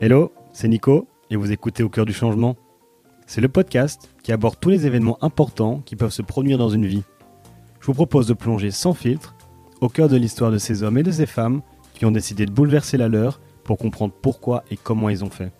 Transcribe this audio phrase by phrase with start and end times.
[0.00, 2.56] Hello, c'est Nico et vous écoutez Au cœur du changement.
[3.26, 6.86] C'est le podcast qui aborde tous les événements importants qui peuvent se produire dans une
[6.86, 7.02] vie.
[7.80, 9.34] Je vous propose de plonger sans filtre
[9.82, 11.60] au cœur de l'histoire de ces hommes et de ces femmes
[11.92, 15.52] qui ont décidé de bouleverser la leur pour comprendre pourquoi et comment ils ont fait.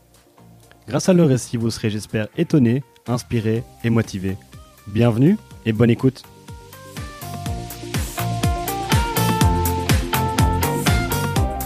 [0.89, 4.39] Grâce à leur récit, vous serez, j'espère, étonné, inspiré et motivé.
[4.89, 6.23] Bienvenue et bonne écoute.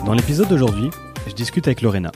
[0.06, 0.88] Dans l'épisode d'aujourd'hui,
[1.26, 2.12] je discute avec Lorena.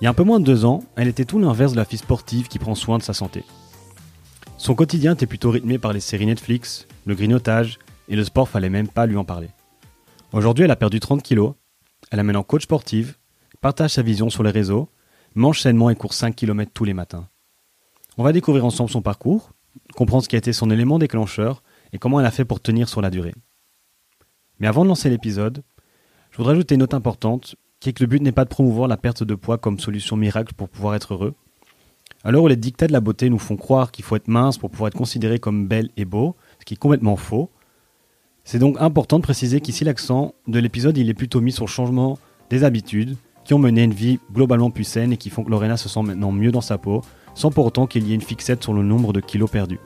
[0.00, 1.84] Il y a un peu moins de deux ans, elle était tout l'inverse de la
[1.84, 3.44] fille sportive qui prend soin de sa santé.
[4.56, 7.78] Son quotidien était plutôt rythmé par les séries Netflix, le grignotage,
[8.08, 9.50] et le sport fallait même pas lui en parler.
[10.32, 11.52] Aujourd'hui, elle a perdu 30 kilos,
[12.10, 13.16] elle amène en coach sportive,
[13.60, 14.88] partage sa vision sur les réseaux,
[15.34, 17.28] mange sainement et court 5 km tous les matins.
[18.16, 19.50] On va découvrir ensemble son parcours,
[19.94, 21.62] comprendre ce qui a été son élément déclencheur
[21.92, 23.34] et comment elle a fait pour tenir sur la durée.
[24.58, 25.62] Mais avant de lancer l'épisode,
[26.30, 28.88] je voudrais ajouter une note importante, qui est que le but n'est pas de promouvoir
[28.88, 31.34] la perte de poids comme solution miracle pour pouvoir être heureux.
[32.24, 34.70] Alors où les dictats de la beauté nous font croire qu'il faut être mince pour
[34.70, 37.50] pouvoir être considéré comme belle et beau, ce qui est complètement faux,
[38.44, 41.70] c'est donc important de préciser qu'ici l'accent de l'épisode il est plutôt mis sur le
[41.70, 45.50] changement des habitudes qui ont mené une vie globalement plus saine et qui font que
[45.50, 47.02] Lorena se sent maintenant mieux dans sa peau,
[47.36, 49.78] sans pour autant qu'il y ait une fixette sur le nombre de kilos perdus.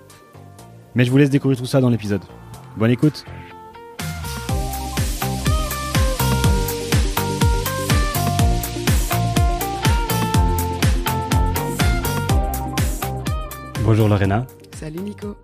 [0.95, 2.23] Mais je vous laisse découvrir tout ça dans l'épisode.
[2.77, 3.25] Bonne écoute
[13.85, 14.47] Bonjour Lorena.
[14.77, 15.37] Salut Nico.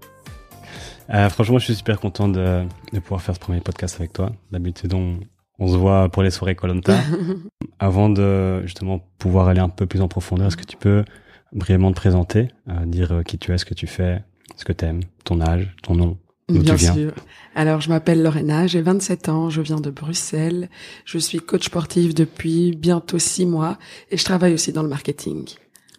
[1.11, 4.31] Euh, franchement, je suis super content de, de, pouvoir faire ce premier podcast avec toi.
[4.53, 5.19] D'habitude, on,
[5.59, 6.97] on, se voit pour les soirées Colanta.
[7.81, 11.05] Avant de justement pouvoir aller un peu plus en profondeur, est-ce que tu peux
[11.53, 14.23] brièvement te présenter, euh, dire euh, qui tu es, ce que tu fais,
[14.57, 16.95] ce que tu aimes, ton âge, ton nom D'où Bien tu viens.
[16.95, 17.13] sûr.
[17.57, 20.69] Alors, je m'appelle Lorena, j'ai 27 ans, je viens de Bruxelles.
[21.05, 23.79] Je suis coach sportif depuis bientôt six mois
[24.13, 25.45] et je travaille aussi dans le marketing.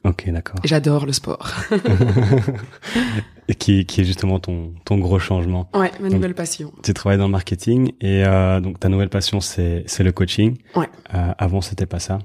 [0.06, 0.56] Ok, d'accord.
[0.64, 1.52] Et j'adore le sport.
[3.50, 5.70] et qui, qui est justement ton, ton gros changement.
[5.74, 6.72] Ouais, ma Donc, nouvelle passion.
[6.84, 10.58] Tu travailles dans le marketing et euh, donc ta nouvelle passion c'est c'est le coaching.
[10.76, 10.88] Ouais.
[11.14, 12.20] Euh, avant c'était pas ça.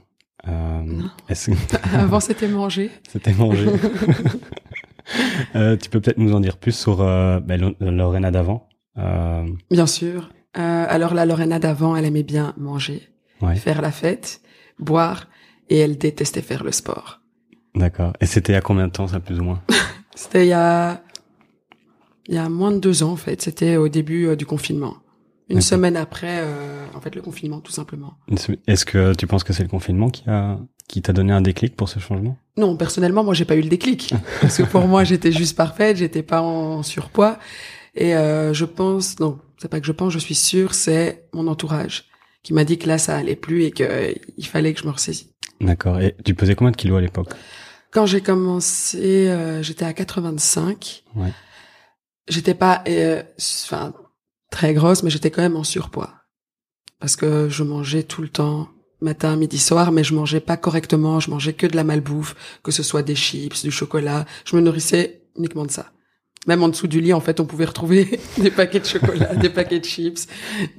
[0.48, 1.50] Euh, est-ce-
[1.94, 2.90] Avant, c'était manger.
[3.08, 3.68] C'était manger.
[5.56, 8.68] Euh, tu peux peut-être nous en dire plus sur euh, ben, Lo- Lorena d'avant.
[8.98, 10.30] Euh, Bien sûr.
[10.56, 13.08] Euh, alors la Lorena d'avant, elle aimait bien manger,
[13.40, 14.40] ouais, faire la fête,
[14.78, 15.28] boire
[15.68, 17.20] et elle détestait faire le sport.
[17.74, 18.12] d'accord.
[18.20, 19.60] Et c'était il y a combien de temps ça plus ou moins?
[20.14, 21.02] C'était il y a,
[22.28, 23.42] il y a moins de deux ans, en fait.
[23.42, 24.96] C'était au début euh, du confinement.
[25.52, 28.14] Une semaine après, euh, en fait, le confinement, tout simplement.
[28.66, 30.58] Est-ce que tu penses que c'est le confinement qui a
[30.88, 32.36] qui t'a donné un déclic pour ce changement?
[32.56, 34.12] Non, personnellement, moi, j'ai pas eu le déclic.
[34.40, 37.38] Parce que pour moi, j'étais juste parfaite, j'étais pas en surpoids.
[37.94, 41.46] Et euh, je pense, non, c'est pas que je pense, je suis sûre, c'est mon
[41.46, 42.04] entourage
[42.42, 44.86] qui m'a dit que là, ça allait plus et que euh, il fallait que je
[44.86, 45.32] me ressaisis.
[45.60, 46.00] D'accord.
[46.00, 47.30] Et tu pesais combien de kilos à l'époque?
[47.92, 51.04] Quand j'ai commencé, euh, j'étais à 85.
[51.14, 51.32] Ouais.
[52.28, 53.22] J'étais pas, euh,
[53.64, 53.92] enfin,
[54.52, 56.14] très grosse, mais j'étais quand même en surpoids.
[57.00, 58.68] Parce que je mangeais tout le temps,
[59.00, 62.70] matin, midi, soir, mais je mangeais pas correctement, je mangeais que de la malbouffe, que
[62.70, 64.24] ce soit des chips, du chocolat.
[64.44, 65.86] Je me nourrissais uniquement de ça.
[66.46, 69.50] Même en dessous du lit, en fait, on pouvait retrouver des paquets de chocolat, des
[69.50, 70.28] paquets de chips.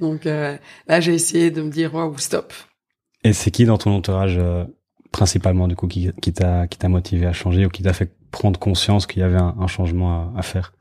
[0.00, 2.54] Donc euh, là, j'ai essayé de me dire, waouh, stop.
[3.22, 4.64] Et c'est qui dans ton entourage euh,
[5.10, 8.12] principalement du coup qui, qui t'a qui t'a motivé à changer ou qui t'a fait
[8.30, 10.74] prendre conscience qu'il y avait un, un changement à, à faire?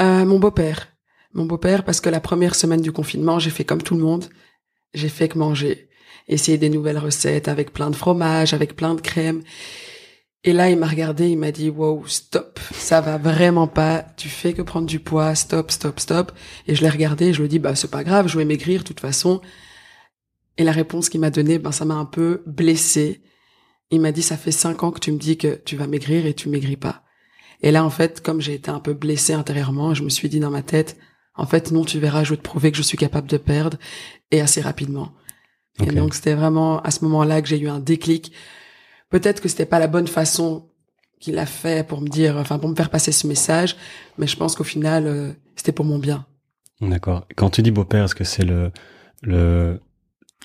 [0.00, 0.88] Euh, mon beau-père.
[1.32, 4.26] Mon beau-père, parce que la première semaine du confinement, j'ai fait comme tout le monde.
[4.94, 5.88] J'ai fait que manger.
[6.28, 9.42] Essayer des nouvelles recettes avec plein de fromage, avec plein de crème.
[10.42, 12.58] Et là, il m'a regardé, il m'a dit, wow, stop.
[12.72, 14.04] Ça va vraiment pas.
[14.16, 15.34] Tu fais que prendre du poids.
[15.34, 16.32] Stop, stop, stop.
[16.66, 18.80] Et je l'ai regardé je lui ai dit, bah, c'est pas grave, je vais maigrir
[18.80, 19.40] de toute façon.
[20.56, 23.22] Et la réponse qu'il m'a donnée, ben, ça m'a un peu blessée.
[23.90, 26.26] Il m'a dit, ça fait cinq ans que tu me dis que tu vas maigrir
[26.26, 27.04] et tu maigris pas.
[27.62, 30.40] Et là, en fait, comme j'ai été un peu blessée intérieurement, je me suis dit
[30.40, 30.96] dans ma tête,
[31.40, 33.76] en fait, non, tu verras, je vais te prouver que je suis capable de perdre
[34.30, 35.12] et assez rapidement.
[35.82, 38.32] Et donc, c'était vraiment à ce moment-là que j'ai eu un déclic.
[39.08, 40.68] Peut-être que c'était pas la bonne façon
[41.20, 43.76] qu'il a fait pour me dire, enfin, pour me faire passer ce message,
[44.18, 46.26] mais je pense qu'au final, euh, c'était pour mon bien.
[46.80, 47.26] D'accord.
[47.36, 48.70] Quand tu dis beau-père, est-ce que c'est le
[49.22, 49.80] le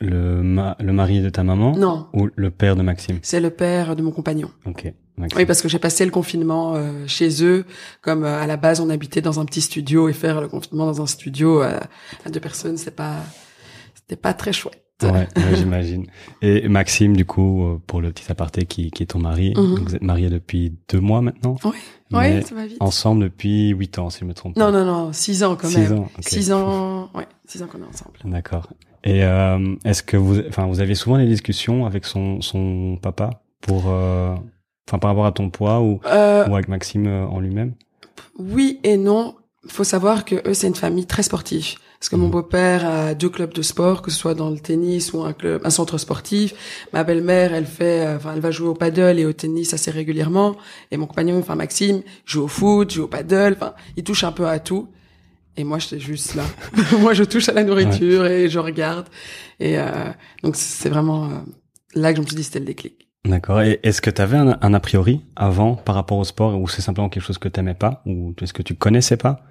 [0.01, 3.19] le, ma- le mari de ta maman Non, ou le père de Maxime?
[3.21, 4.49] C'est le père de mon compagnon.
[4.65, 4.91] Ok.
[5.17, 7.65] Oui, parce que j'ai passé le confinement euh, chez eux,
[8.01, 10.85] comme euh, à la base on habitait dans un petit studio et faire le confinement
[10.85, 11.79] dans un studio euh,
[12.25, 13.15] à deux personnes, c'est pas,
[13.93, 14.81] c'était pas très chouette.
[15.03, 16.05] Ouais, j'imagine.
[16.41, 19.75] Et Maxime, du coup, euh, pour le petit aparté, qui, qui est ton mari, Mhm.
[19.85, 21.71] vous êtes mariés depuis deux mois maintenant Oui,
[22.13, 22.77] ouais, ça va vite.
[22.79, 24.71] Ensemble depuis huit ans, si je me trompe Non, pas.
[24.71, 25.99] non, non, six ans quand Six même.
[25.99, 26.23] ans, ok.
[26.23, 28.17] Six ans, ouais, six ans qu'on est ensemble.
[28.23, 28.69] D'accord.
[29.03, 33.41] Et euh, est-ce que vous, enfin, vous aviez souvent des discussions avec son, son papa
[33.61, 34.33] pour, euh,
[34.87, 37.73] enfin, par rapport à ton poids ou, Euh, ou avec Maxime euh, en lui-même?
[38.37, 39.35] Oui et non.
[39.67, 41.75] Faut savoir que eux, c'est une famille très sportive.
[41.99, 42.31] Parce que mon Mhm.
[42.31, 45.61] beau-père a deux clubs de sport, que ce soit dans le tennis ou un club,
[45.63, 46.53] un centre sportif.
[46.93, 49.89] Ma belle-mère, elle fait, euh, enfin, elle va jouer au paddle et au tennis assez
[49.89, 50.55] régulièrement.
[50.91, 53.53] Et mon compagnon, enfin Maxime, joue au foot, joue au paddle.
[53.59, 54.87] Enfin, il touche un peu à tout.
[55.57, 56.43] Et moi, j'étais juste là.
[56.99, 59.07] moi, je touche à la nourriture et je regarde.
[59.59, 59.89] Et euh,
[60.43, 61.29] donc, c'est vraiment euh,
[61.95, 63.04] là que je me suis dit c'était le déclic.
[63.25, 63.61] D'accord.
[63.61, 66.67] Et est-ce que tu avais un, un a priori avant par rapport au sport ou
[66.67, 69.41] c'est simplement quelque chose que t'aimais pas ou est-ce que tu connaissais pas?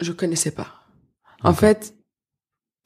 [0.00, 0.68] Je connaissais pas.
[1.42, 1.94] En fait,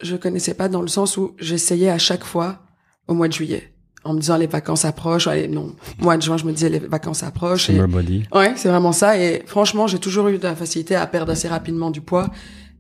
[0.03, 2.61] je connaissais pas dans le sens où j'essayais à chaque fois
[3.09, 3.73] au mois de juillet,
[4.05, 5.27] en me disant les vacances approchent.
[5.27, 7.69] Allez, non, mois de juin, je me disais les vacances approchent.
[7.71, 8.25] et- Summer body.
[8.33, 9.19] Ouais, c'est vraiment ça.
[9.19, 12.31] Et franchement, j'ai toujours eu de la facilité à perdre assez rapidement du poids,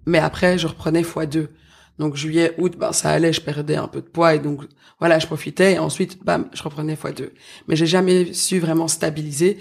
[0.06, 1.50] mais après, je reprenais fois deux.
[2.02, 4.62] Donc juillet, août, ben ça allait, je perdais un peu de poids et donc
[4.98, 7.32] voilà, je profitais et ensuite, bam, je reprenais fois deux.
[7.68, 9.58] Mais j'ai jamais su vraiment stabiliser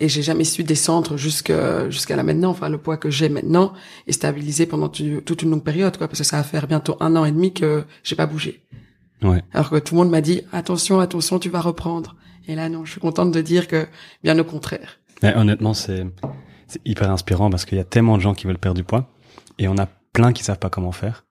[0.00, 3.74] et j'ai jamais su descendre jusqu'à jusqu'à là maintenant, enfin le poids que j'ai maintenant
[4.08, 7.14] et stabiliser pendant toute une longue période, quoi, parce que ça va faire bientôt un
[7.14, 8.60] an et demi que j'ai pas bougé.
[9.22, 9.44] Ouais.
[9.52, 12.16] Alors que tout le monde m'a dit attention, attention, tu vas reprendre.
[12.48, 13.86] Et là non, je suis contente de dire que
[14.24, 14.98] bien au contraire.
[15.22, 16.04] Mais honnêtement, c'est
[16.66, 19.08] c'est hyper inspirant parce qu'il y a tellement de gens qui veulent perdre du poids
[19.60, 21.24] et on a plein qui savent pas comment faire.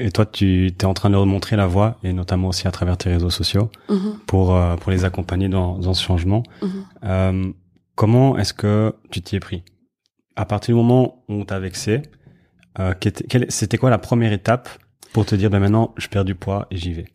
[0.00, 2.70] Et toi, tu es en train de leur montrer la voie et notamment aussi à
[2.70, 6.42] travers tes réseaux sociaux Mhm, pour euh, pour les accompagner dans dans ce changement.
[6.62, 6.84] mhm.
[7.04, 7.52] Euh,
[7.96, 9.62] comment est-ce que tu t'y es pris?
[10.36, 12.02] À partir du moment où on t'a vexé,
[12.78, 12.94] euh,
[13.48, 14.68] c'était quoi la première étape
[15.12, 17.06] pour te dire ben maintenant je perds du poids et j'y vais?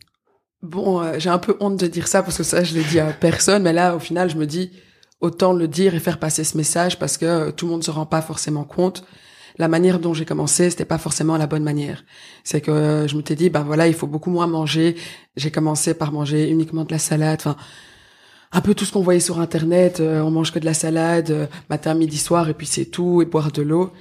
[0.62, 2.98] Bon, euh, j'ai un peu honte de dire ça parce que ça, je l'ai dit
[3.00, 3.62] à personne.
[3.62, 4.72] Mais là, au final, je me dis
[5.20, 8.06] autant le dire et faire passer ce message parce que tout le monde se rend
[8.06, 9.04] pas forcément compte.
[9.56, 12.04] La manière dont j'ai commencé, c'était pas forcément la bonne manière.
[12.42, 14.96] C'est que euh, je me t'ai dit, ben voilà, il faut beaucoup moins manger.
[15.36, 17.38] J'ai commencé par manger uniquement de la salade.
[17.40, 17.56] Enfin,
[18.52, 20.00] un peu tout ce qu'on voyait sur Internet.
[20.00, 23.20] euh, on mange que de la salade, euh, matin, midi, soir, et puis c'est tout,
[23.22, 23.92] et boire de l'eau.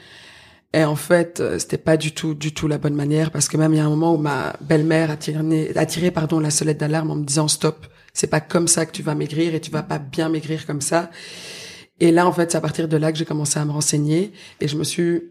[0.74, 3.58] Et en fait, euh, c'était pas du tout, du tout la bonne manière parce que
[3.58, 6.50] même il y a un moment où ma belle-mère a tiré, a tiré, pardon, la
[6.50, 9.62] sonnette d'alarme en me disant stop, c'est pas comme ça que tu vas maigrir et
[9.62, 11.12] tu vas pas bien maigrir comme ça.
[12.00, 14.34] Et là, en fait, c'est à partir de là que j'ai commencé à me renseigner
[14.62, 15.22] et je me suis,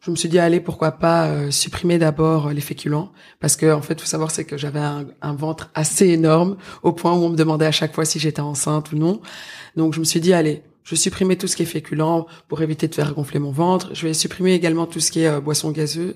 [0.00, 3.72] je me suis dit allez, pourquoi pas euh, supprimer d'abord euh, les féculents parce que
[3.72, 7.24] en fait, faut savoir c'est que j'avais un, un ventre assez énorme au point où
[7.24, 9.20] on me demandait à chaque fois si j'étais enceinte ou non.
[9.76, 12.88] Donc je me suis dit allez, je supprimer tout ce qui est féculent pour éviter
[12.88, 13.90] de faire gonfler mon ventre.
[13.92, 16.14] Je vais supprimer également tout ce qui est euh, boisson gazeuse.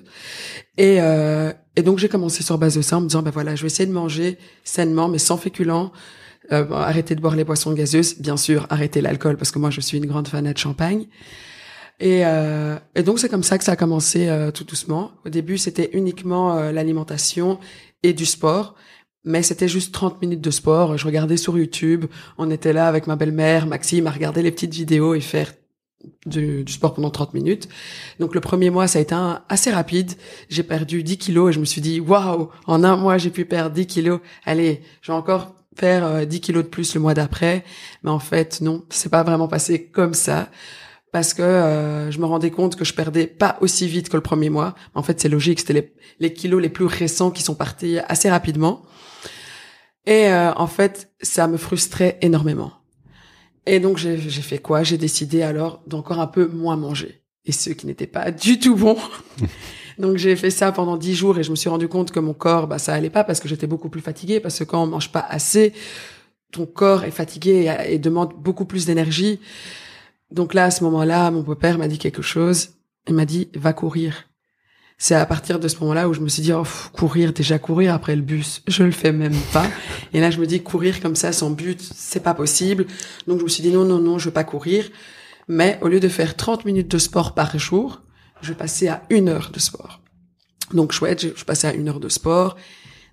[0.77, 3.55] Et, euh, et donc j'ai commencé sur base de ça en me disant ben voilà,
[3.55, 5.91] je vais essayer de manger sainement mais sans féculents.
[6.51, 9.79] Euh, arrêter de boire les boissons gazeuses, bien sûr, arrêter l'alcool parce que moi je
[9.79, 11.05] suis une grande fanat de champagne.
[12.03, 15.11] Et, euh, et donc c'est comme ça que ça a commencé euh, tout doucement.
[15.25, 17.59] Au début c'était uniquement euh, l'alimentation
[18.03, 18.75] et du sport,
[19.23, 20.97] mais c'était juste 30 minutes de sport.
[20.97, 22.05] Je regardais sur YouTube,
[22.37, 25.53] on était là avec ma belle-mère, Maxime, à regarder les petites vidéos et faire
[26.25, 27.69] du, du sport pendant 30 minutes.
[28.19, 30.11] Donc le premier mois, ça a été un- assez rapide.
[30.49, 33.45] J'ai perdu 10 kilos et je me suis dit, waouh, en un mois, j'ai pu
[33.45, 34.19] perdre 10 kilos.
[34.43, 37.63] Allez, je vais encore faire euh, 10 kilos de plus le mois d'après.
[38.03, 40.49] Mais en fait, non, c'est pas vraiment passé comme ça.
[41.13, 44.23] Parce que euh, je me rendais compte que je perdais pas aussi vite que le
[44.23, 44.73] premier mois.
[44.95, 48.31] En fait, c'est logique, c'était les, les kilos les plus récents qui sont partis assez
[48.31, 48.81] rapidement.
[50.07, 52.73] Et euh, en fait, ça me frustrait énormément.
[53.67, 54.81] Et donc j'ai fait quoi?
[54.81, 57.21] J'ai décidé alors d'encore un peu moins manger.
[57.45, 58.97] Et ce qui n'était pas du tout bon.
[59.99, 62.33] donc j'ai fait ça pendant dix jours et je me suis rendu compte que mon
[62.33, 64.87] corps, bah ça allait pas parce que j'étais beaucoup plus fatiguée parce que quand on
[64.87, 65.73] mange pas assez,
[66.51, 69.39] ton corps est fatigué et, et demande beaucoup plus d'énergie.
[70.33, 72.69] Donc là, à ce moment-là, mon beau-père m'a dit quelque chose.
[73.07, 74.25] Il m'a dit va courir.
[74.97, 76.63] C'est à partir de ce moment-là où je me suis dit oh,
[76.93, 79.65] courir déjà courir après le bus, je le fais même pas.
[80.13, 82.85] Et là je me dis courir comme ça sans but, c'est pas possible.
[83.27, 84.89] Donc je me suis dit non non non, je veux pas courir.
[85.47, 88.01] Mais au lieu de faire 30 minutes de sport par jour,
[88.41, 90.01] je passais à une heure de sport.
[90.73, 92.55] Donc chouette, je passais à une heure de sport.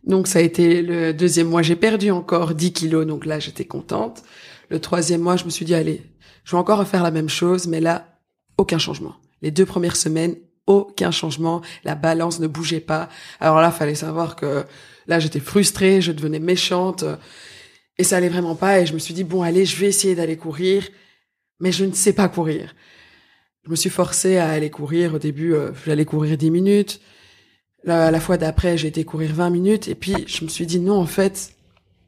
[0.04, 3.64] Donc ça a été le deuxième mois, j'ai perdu encore 10 kilos, donc là j'étais
[3.64, 4.22] contente.
[4.68, 6.09] Le troisième mois, je me suis dit allez,
[6.44, 8.06] je vais encore refaire la même chose, mais là
[8.60, 9.14] aucun changement.
[9.42, 13.08] Les deux premières semaines, aucun changement, la balance ne bougeait pas.
[13.40, 14.64] Alors là, fallait savoir que
[15.06, 17.04] là j'étais frustrée, je devenais méchante
[17.98, 18.80] et ça allait vraiment pas.
[18.80, 20.86] Et je me suis dit bon allez, je vais essayer d'aller courir,
[21.58, 22.74] mais je ne sais pas courir.
[23.64, 25.14] Je me suis forcée à aller courir.
[25.14, 27.00] Au début, euh, j'allais courir 10 minutes.
[27.84, 30.80] La, la fois d'après, j'ai été courir 20 minutes et puis je me suis dit
[30.80, 31.54] non, en fait,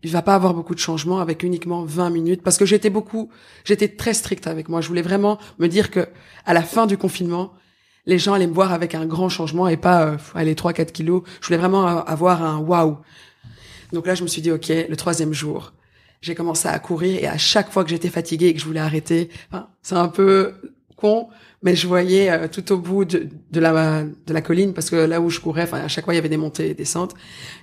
[0.02, 3.30] il va pas avoir beaucoup de changements avec uniquement 20 minutes parce que j'étais beaucoup,
[3.64, 4.80] j'étais très stricte avec moi.
[4.80, 6.08] Je voulais vraiment me dire que
[6.44, 7.52] à la fin du confinement,
[8.06, 10.92] les gens allaient me voir avec un grand changement et pas euh, aller 3 4
[10.92, 11.22] kilos.
[11.40, 12.98] Je voulais vraiment avoir un waouh.
[13.92, 15.72] Donc là, je me suis dit OK, le troisième jour,
[16.20, 18.80] j'ai commencé à courir et à chaque fois que j'étais fatiguée et que je voulais
[18.80, 20.54] arrêter, enfin, c'est un peu
[20.96, 21.28] con,
[21.62, 25.20] mais je voyais euh, tout au bout de, la de la colline parce que là
[25.20, 27.14] où je courais, à chaque fois il y avait des montées et des descentes,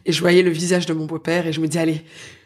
[0.06, 2.02] et je voyais le visage de mon beau-père et je me dis allez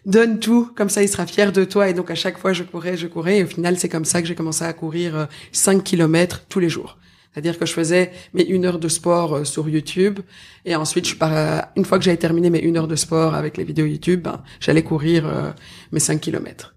[0.06, 2.64] donne tout, comme ça il sera fier de toi et donc à chaque fois je
[2.64, 5.78] courais, je courais et au final c'est comme ça que j'ai commencé à courir 5
[5.78, 6.98] euh, kilomètres tous les jours.
[7.32, 10.20] C'est-à-dire que je faisais mes une heure de sport euh, sur YouTube
[10.66, 13.58] et ensuite je pars, une fois que j'avais terminé mes une heure de sport avec
[13.58, 15.54] les vidéos YouTube, ben, j'allais courir
[15.92, 16.73] mes 5 kilomètres.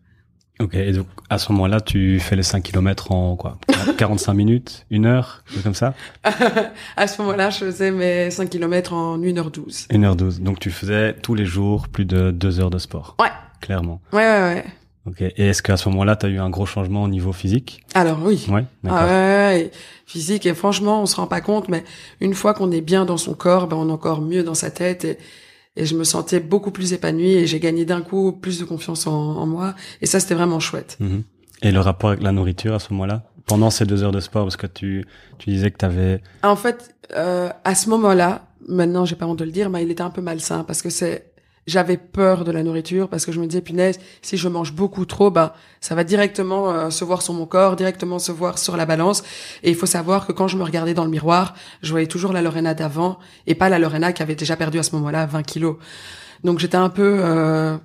[0.59, 3.59] Ok, et donc à ce moment-là, tu fais les 5 km en quoi?
[3.99, 5.95] 45 minutes, une heure, comme ça?
[6.97, 9.89] À ce moment-là, je faisais mes 5 km en 1h12.
[9.89, 13.29] 1h12, donc tu faisais tous les jours plus de 2 heures de sport Ouais.
[13.61, 14.01] Clairement.
[14.13, 14.65] Ouais, ouais, ouais.
[15.07, 17.81] Ok, et est-ce qu'à ce, moment-là, tu as eu un gros changement au niveau physique?
[17.95, 18.45] Alors oui.
[18.49, 19.01] Ouais, d'accord.
[19.03, 19.71] Ah, ouais, ouais,
[20.07, 21.85] physique, et franchement, on se rend pas compte, mais
[22.21, 24.71] une fois qu'on est bien dans son corps, ben, on est encore mieux dans sa
[24.71, 25.19] tête, et
[25.77, 29.07] et je me sentais beaucoup plus épanouie et j'ai gagné d'un coup plus de confiance
[29.07, 30.97] en, en, moi et ça c'était vraiment chouette.
[31.01, 31.23] Mhm.
[31.63, 34.45] Et le rapport avec la nourriture à ce moment-là pendant ces deux heures de sport
[34.45, 35.05] parce que tu
[35.39, 39.39] tu disais que tu avais en fait euh, à ce moment-là maintenant j'ai pas honte
[39.39, 41.31] de le dire mais il était un peu malsain parce que c'est
[41.67, 45.05] j'avais peur de la nourriture parce que je me disais punaise si je mange beaucoup
[45.05, 48.77] trop bah ça va directement euh, se voir sur mon corps directement se voir sur
[48.77, 49.23] la balance.
[49.63, 52.33] Et il faut savoir que quand je me regardais dans le miroir je voyais toujours
[52.33, 55.43] la Lorena d'avant et pas la Lorena qui avait déjà perdu à ce moment-là 20
[55.43, 55.77] kilos.
[56.45, 57.77] Donc j'étais un peu euh,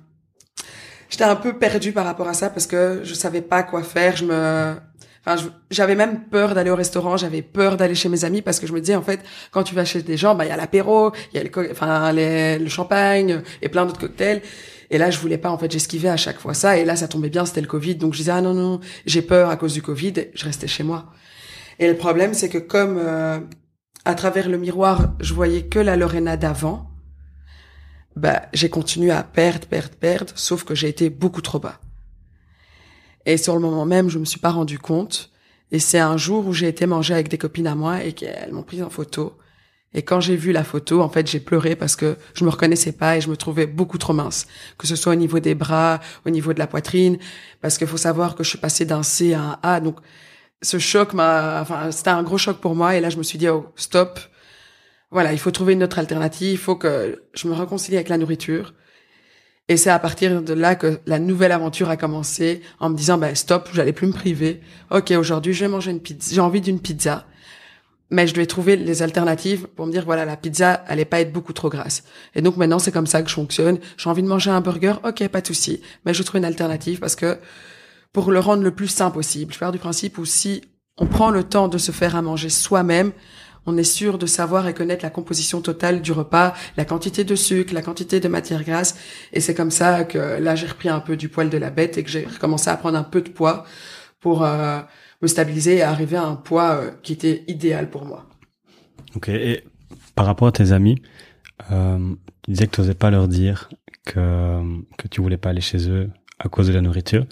[1.10, 4.16] j'étais un peu perdue par rapport à ça parce que je savais pas quoi faire.
[4.16, 4.76] Je me
[5.24, 8.66] Enfin, j'avais même peur d'aller au restaurant, j'avais peur d'aller chez mes amis parce que
[8.66, 9.20] je me disais en fait,
[9.52, 11.70] quand tu vas chez des gens, bah il y a l'apéro, il y a le,
[11.70, 14.42] enfin le champagne et plein d'autres cocktails.
[14.90, 16.76] Et là, je voulais pas en fait, j'esquivais à chaque fois ça.
[16.76, 19.22] Et là, ça tombait bien, c'était le Covid, donc je disais ah non non, j'ai
[19.22, 20.14] peur à cause du Covid.
[20.34, 21.12] je restais chez moi.
[21.78, 23.38] Et le problème, c'est que comme euh,
[24.04, 26.90] à travers le miroir, je voyais que la Lorena d'avant,
[28.16, 31.78] bah j'ai continué à perdre, perdre, perdre, sauf que j'ai été beaucoup trop bas.
[33.26, 35.30] Et sur le moment même, je me suis pas rendu compte.
[35.70, 38.52] Et c'est un jour où j'ai été manger avec des copines à moi et qu'elles
[38.52, 39.34] m'ont prise en photo.
[39.94, 42.92] Et quand j'ai vu la photo, en fait, j'ai pleuré parce que je me reconnaissais
[42.92, 44.46] pas et je me trouvais beaucoup trop mince.
[44.78, 47.18] Que ce soit au niveau des bras, au niveau de la poitrine.
[47.60, 49.80] Parce qu'il faut savoir que je suis passée d'un C à un A.
[49.80, 49.96] Donc,
[50.62, 52.96] ce choc m'a, enfin, c'était un gros choc pour moi.
[52.96, 54.18] Et là, je me suis dit, oh, stop.
[55.10, 56.52] Voilà, il faut trouver une autre alternative.
[56.52, 58.72] Il faut que je me réconcilie avec la nourriture.
[59.72, 63.16] Et c'est à partir de là que la nouvelle aventure a commencé en me disant,
[63.16, 64.60] ben stop, j'allais plus me priver.
[64.90, 66.34] Ok, aujourd'hui, je vais manger une pizza.
[66.34, 67.24] J'ai envie d'une pizza.
[68.10, 71.32] Mais je devais trouver les alternatives pour me dire, voilà, la pizza, allait pas être
[71.32, 72.04] beaucoup trop grasse.
[72.34, 73.78] Et donc maintenant, c'est comme ça que je fonctionne.
[73.96, 74.96] J'ai envie de manger un burger.
[75.04, 75.80] Ok, pas de souci.
[76.04, 77.38] Mais je trouve une alternative parce que
[78.12, 80.60] pour le rendre le plus sain possible, je pars du principe où si
[80.98, 83.12] on prend le temps de se faire à manger soi-même,
[83.66, 87.34] on est sûr de savoir et connaître la composition totale du repas, la quantité de
[87.34, 88.96] sucre, la quantité de matière grasse.
[89.32, 91.98] Et c'est comme ça que là, j'ai repris un peu du poil de la bête
[91.98, 93.64] et que j'ai recommencé à prendre un peu de poids
[94.20, 94.80] pour euh,
[95.20, 98.26] me stabiliser et arriver à un poids euh, qui était idéal pour moi.
[99.14, 99.28] Ok.
[99.28, 99.64] Et
[100.14, 101.00] par rapport à tes amis,
[101.70, 103.68] euh, tu disais que tu n'osais pas leur dire
[104.04, 104.60] que,
[104.98, 107.26] que tu voulais pas aller chez eux à cause de la nourriture.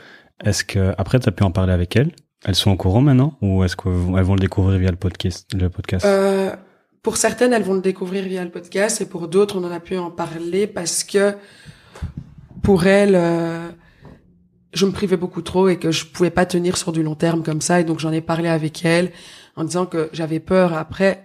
[0.44, 2.12] Est-ce que après tu as pu en parler avec elles?
[2.44, 5.68] Elles sont au courant maintenant ou est-ce qu'elles vont le découvrir via le podcast, le
[5.68, 6.04] podcast?
[6.06, 6.54] Euh,
[7.02, 9.80] Pour certaines, elles vont le découvrir via le podcast et pour d'autres, on en a
[9.80, 11.34] pu en parler parce que
[12.62, 13.68] pour elles, euh,
[14.72, 17.42] je me privais beaucoup trop et que je pouvais pas tenir sur du long terme
[17.42, 19.12] comme ça et donc j'en ai parlé avec elles
[19.56, 20.74] en disant que j'avais peur.
[20.74, 21.24] Après,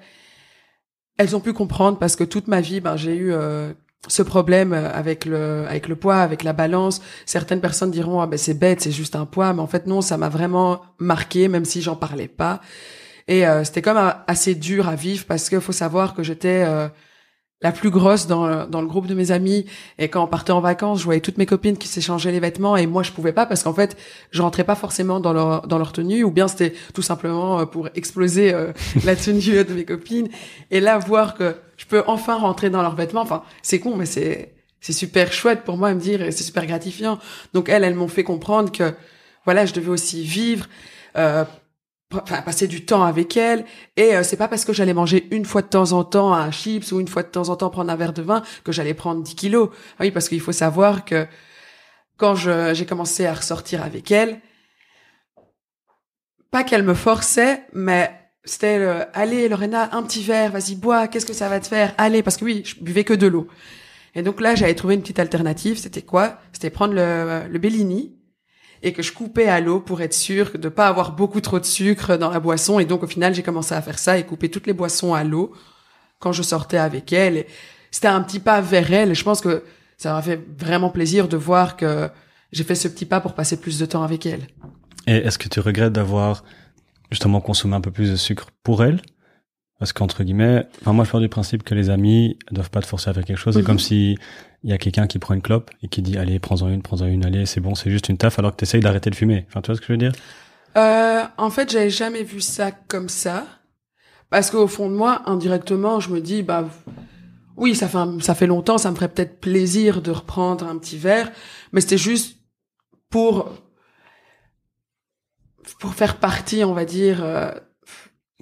[1.17, 3.73] elles ont pu comprendre parce que toute ma vie, ben j'ai eu euh,
[4.07, 7.01] ce problème avec le avec le poids, avec la balance.
[7.25, 10.01] Certaines personnes diront ah ben c'est bête, c'est juste un poids, mais en fait non,
[10.01, 12.61] ça m'a vraiment marqué, même si j'en parlais pas.
[13.27, 13.97] Et euh, c'était comme
[14.27, 16.87] assez dur à vivre parce qu'il faut savoir que j'étais euh,
[17.61, 19.65] la plus grosse dans, dans le groupe de mes amis.
[19.97, 22.77] Et quand on partait en vacances, je voyais toutes mes copines qui s'échangeaient les vêtements
[22.77, 23.97] et moi je pouvais pas parce qu'en fait
[24.31, 27.65] je rentrais pas forcément dans leur dans leur tenue ou bien c'était tout simplement euh,
[27.65, 28.53] pour exploser
[29.05, 30.29] la tenue de mes copines.
[30.69, 33.21] Et là voir que je peux enfin rentrer dans leurs vêtements.
[33.21, 36.43] Enfin, c'est con, mais c'est c'est super chouette pour moi à me dire et c'est
[36.43, 37.17] super gratifiant.
[37.53, 38.93] Donc elles, elles m'ont fait comprendre que
[39.45, 40.67] voilà, je devais aussi vivre,
[41.17, 41.43] euh,
[42.21, 43.65] enfin passer du temps avec elles.
[43.97, 46.51] Et euh, c'est pas parce que j'allais manger une fois de temps en temps un
[46.51, 48.93] chips ou une fois de temps en temps prendre un verre de vin que j'allais
[48.93, 49.69] prendre 10 kilos.
[49.99, 51.27] Ah oui, parce qu'il faut savoir que
[52.17, 54.39] quand j'ai commencé à ressortir avec elles,
[56.51, 58.11] pas qu'elles me forçaient, mais
[58.45, 61.93] c'était le, allez Lorena, un petit verre, vas-y bois, qu'est-ce que ça va te faire?
[61.97, 63.47] Allez, parce que oui, je buvais que de l'eau.
[64.13, 65.77] Et donc là, j'avais trouvé une petite alternative.
[65.77, 66.39] C'était quoi?
[66.53, 68.14] C'était prendre le, le Bellini
[68.85, 71.65] et que je coupais à l'eau pour être sûr de pas avoir beaucoup trop de
[71.65, 72.79] sucre dans la boisson.
[72.79, 75.23] Et donc au final, j'ai commencé à faire ça et couper toutes les boissons à
[75.23, 75.53] l'eau
[76.19, 77.47] quand je sortais avec elle.
[77.89, 79.09] C'était un petit pas vers elle.
[79.09, 79.63] Et je pense que
[79.97, 82.09] ça m'a fait vraiment plaisir de voir que
[82.51, 84.45] j'ai fait ce petit pas pour passer plus de temps avec elle.
[85.07, 86.43] Et est-ce que tu regrettes d'avoir
[87.09, 89.01] justement consommé un peu plus de sucre pour elle?
[89.79, 92.87] Parce qu'entre guillemets, enfin moi je pars du principe que les amis doivent pas te
[92.87, 93.53] forcer à faire quelque chose.
[93.55, 93.65] C'est Mhm.
[93.65, 94.17] comme si
[94.63, 97.05] il y a quelqu'un qui prend une clope et qui dit allez prends-en une, prends-en
[97.07, 99.45] une, allez c'est bon, c'est juste une taf alors que t'essayes d'arrêter de fumer.
[99.49, 100.13] Enfin tu vois ce que je veux dire?
[100.77, 103.45] Euh, en fait, j'avais jamais vu ça comme ça.
[104.29, 106.67] Parce qu'au fond de moi, indirectement, je me dis, bah,
[107.55, 110.77] oui, ça fait, un- ça fait longtemps, ça me ferait peut-être plaisir de reprendre un
[110.77, 111.31] petit verre,
[111.71, 112.39] mais c'était juste
[113.09, 113.53] pour,
[115.79, 117.51] pour faire partie, on va dire, euh,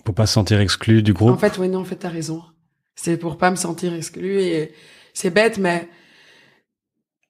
[0.03, 1.31] Pour pas se sentir exclu du groupe.
[1.31, 2.41] en fait, oui, non, en fait, t'as raison.
[2.95, 4.73] C'est pour pas me sentir exclu et
[5.13, 5.87] c'est bête, mais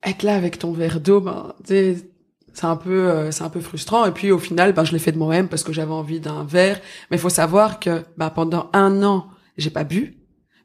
[0.03, 4.05] être là avec ton verre d'eau, ben, c'est un peu, euh, c'est un peu frustrant.
[4.05, 6.43] Et puis, au final, ben, je l'ai fait de moi-même parce que j'avais envie d'un
[6.43, 6.79] verre.
[7.09, 9.27] Mais il faut savoir que, ben, pendant un an,
[9.57, 10.17] j'ai pas bu.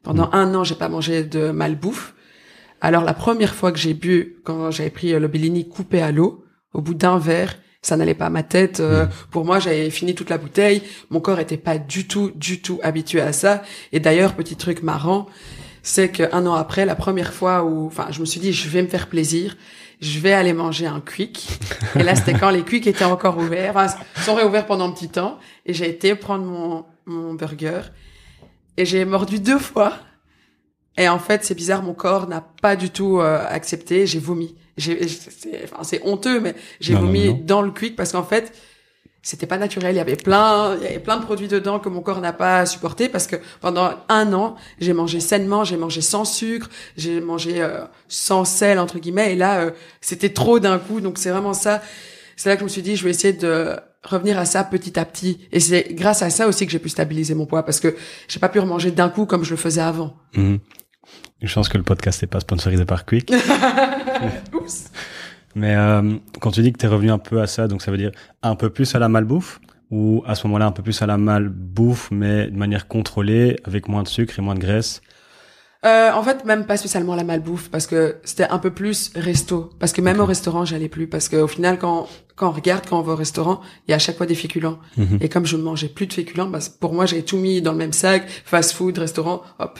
[0.03, 2.15] Pendant un an, j'ai pas mangé de malbouffe.
[2.81, 6.11] Alors, la première fois que j'ai bu, quand j'avais pris euh, le Bellini coupé à
[6.11, 8.79] l'eau, au bout d'un verre, ça n'allait pas à ma tête.
[8.79, 10.81] euh, Pour moi, j'avais fini toute la bouteille.
[11.09, 13.63] Mon corps était pas du tout, du tout habitué à ça.
[13.91, 15.27] Et d'ailleurs, petit truc marrant,
[15.81, 18.81] c'est qu'un an après, la première fois où, enfin, je me suis dit, je vais
[18.81, 19.55] me faire plaisir,
[20.01, 21.47] je vais aller manger un quick.
[21.95, 23.87] Et là, c'était quand les quicks étaient encore ouverts, enfin,
[24.23, 25.39] sont réouverts pendant un petit temps.
[25.65, 27.81] Et j'ai été prendre mon, mon burger.
[28.77, 29.93] Et j'ai mordu deux fois.
[30.97, 34.05] Et en fait, c'est bizarre, mon corps n'a pas du tout euh, accepté.
[34.05, 34.55] J'ai vomi.
[34.79, 38.53] J'ai, c'est, enfin, c'est honteux, mais j'ai vomi dans le quick parce qu'en fait,
[39.21, 39.93] c'était pas naturel.
[39.93, 42.33] Il y avait plein, il y avait plein de produits dedans que mon corps n'a
[42.33, 47.19] pas supporté parce que pendant un an, j'ai mangé sainement, j'ai mangé sans sucre, j'ai
[47.19, 49.33] mangé euh, sans sel entre guillemets.
[49.33, 49.71] Et là, euh,
[50.01, 51.01] c'était trop d'un coup.
[51.01, 51.81] Donc c'est vraiment ça.
[52.37, 54.97] C'est là que je me suis dit, je vais essayer de revenir à ça petit
[54.97, 55.39] à petit.
[55.51, 57.95] Et c'est grâce à ça aussi que j'ai pu stabiliser mon poids parce que
[58.29, 60.15] j'ai pas pu remanger d'un coup comme je le faisais avant.
[60.35, 60.59] Mhm.
[61.41, 63.31] Une chance que le podcast n'est pas sponsorisé par Quick.
[64.53, 64.91] Oups.
[65.55, 67.97] Mais euh, quand tu dis que t'es revenu un peu à ça, donc ça veut
[67.97, 68.11] dire
[68.43, 69.59] un peu plus à la malbouffe
[69.91, 73.87] ou à ce moment-là un peu plus à la malbouffe, mais de manière contrôlée, avec
[73.87, 75.01] moins de sucre et moins de graisse?
[75.85, 79.69] Euh, en fait, même pas spécialement la malbouffe, parce que c'était un peu plus resto.
[79.79, 81.07] Parce que même au restaurant, j'allais plus.
[81.07, 83.95] Parce qu'au final, quand, quand on regarde, quand on va au restaurant, il y a
[83.95, 84.79] à chaque fois des féculents.
[84.97, 85.19] Mhm.
[85.21, 87.71] Et comme je ne mangeais plus de féculents, bah, pour moi, j'avais tout mis dans
[87.71, 89.79] le même sac, fast food, restaurant, hop.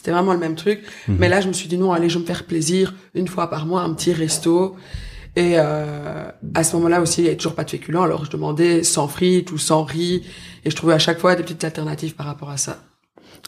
[0.00, 0.80] C'était vraiment le même truc.
[1.08, 1.16] Mhm.
[1.18, 3.50] Mais là, je me suis dit, non, allez, je vais me faire plaisir, une fois
[3.50, 4.74] par mois, un petit resto.
[5.36, 8.02] Et euh, à ce moment-là aussi, il n'y avait toujours pas de féculents.
[8.04, 10.22] Alors, je demandais sans frites ou sans riz.
[10.64, 12.78] Et je trouvais à chaque fois des petites alternatives par rapport à ça.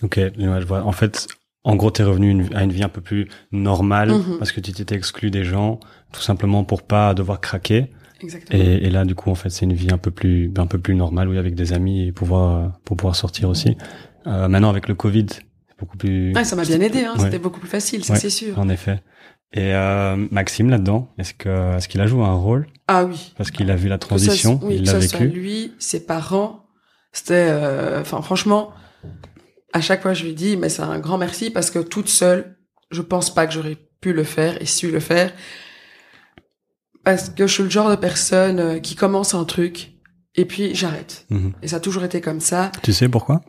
[0.02, 0.82] Ok, je vois.
[0.84, 1.26] En fait,
[1.64, 4.36] en gros, t'es revenu une- à une vie un peu plus normale Mhm.
[4.38, 5.80] parce que tu t'étais exclu des gens,
[6.12, 7.86] tout simplement pour pas devoir craquer.
[8.20, 8.62] Exactement.
[8.62, 10.78] Et, et là, du coup, en fait, c'est une vie un peu plus, un peu
[10.78, 13.74] plus normale, oui, avec des amis et pouvoir, pour pouvoir sortir aussi.
[14.26, 15.26] Euh, maintenant, avec le Covid,
[15.82, 16.32] beaucoup plus.
[16.32, 17.14] Ouais, ça m'a bien aidé, hein.
[17.18, 17.24] Ouais.
[17.24, 18.18] C'était beaucoup plus facile, ça Ouais.
[18.18, 18.58] c'est sûr.
[18.58, 19.02] En effet.
[19.52, 22.68] Et euh, Maxime là-dedans, est-ce que est-ce qu'il a joué un rôle?
[22.88, 23.34] Ah oui.
[23.36, 25.34] parce qu'il a vu la Que ça- transition, oui, il l'a ça soit vécu.
[25.38, 26.64] lui, ses parents,
[27.12, 28.70] c'était, euh, enfin franchement,
[29.74, 32.56] à chaque fois je lui dis, mais c'est un grand merci parce que toute seule,
[32.90, 35.32] je pense pas que j'aurais pu le faire et su le faire
[37.04, 39.92] parce que je suis le genre de personne euh, qui commence un truc
[40.34, 41.26] et puis j'arrête.
[41.30, 41.52] Mhm.
[41.62, 43.40] Et ça a toujours été comme ça Tu sais pourquoi?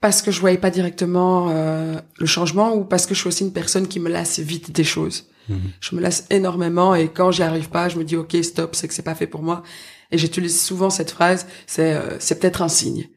[0.00, 3.44] Parce que je voyais pas directement euh, le changement ou parce que je suis aussi
[3.44, 5.28] une personne qui me lasse vite des choses.
[5.48, 5.72] Mhm.
[5.80, 8.88] Je me lasse énormément et quand j'y arrive pas, je me dis ok stop, c'est
[8.88, 9.62] que c'est pas fait pour moi.
[10.10, 13.08] Et j'utilise souvent cette phrase, c'est euh, c'est peut-être un signe.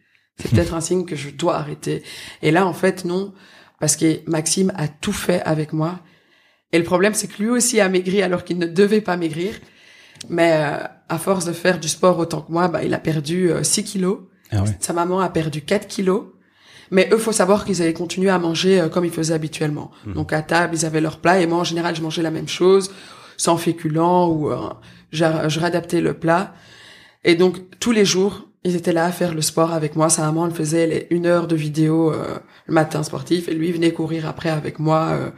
[0.42, 2.02] C'est peut-être un signe que je dois arrêter.
[2.42, 3.34] Et là en fait non,
[3.80, 6.00] parce que Maxime a tout fait avec moi.
[6.72, 9.54] Et le problème c'est que lui aussi a maigri alors qu'il ne devait pas maigrir.
[10.28, 13.52] Mais euh, à force de faire du sport autant que moi, bah, il a perdu
[13.52, 14.20] euh, 6 kilos.
[14.52, 14.78] Ah ouais.
[14.80, 16.26] Sa maman a perdu 4 kilos.
[16.92, 19.92] Mais eux, faut savoir qu'ils avaient continué à manger euh, comme ils faisaient habituellement.
[20.06, 20.14] Mhm.
[20.14, 22.48] Donc à table, ils avaient leur plat et moi, en général, je mangeais la même
[22.48, 22.92] chose,
[23.38, 24.58] sans féculents ou euh,
[25.12, 26.54] je, je réadaptais le plat.
[27.24, 30.10] Et donc tous les jours, ils étaient là à faire le sport avec moi.
[30.10, 33.68] Sa maman, elle faisait les une heure de vidéo euh, le matin sportif et lui
[33.70, 35.30] il venait courir après avec moi euh,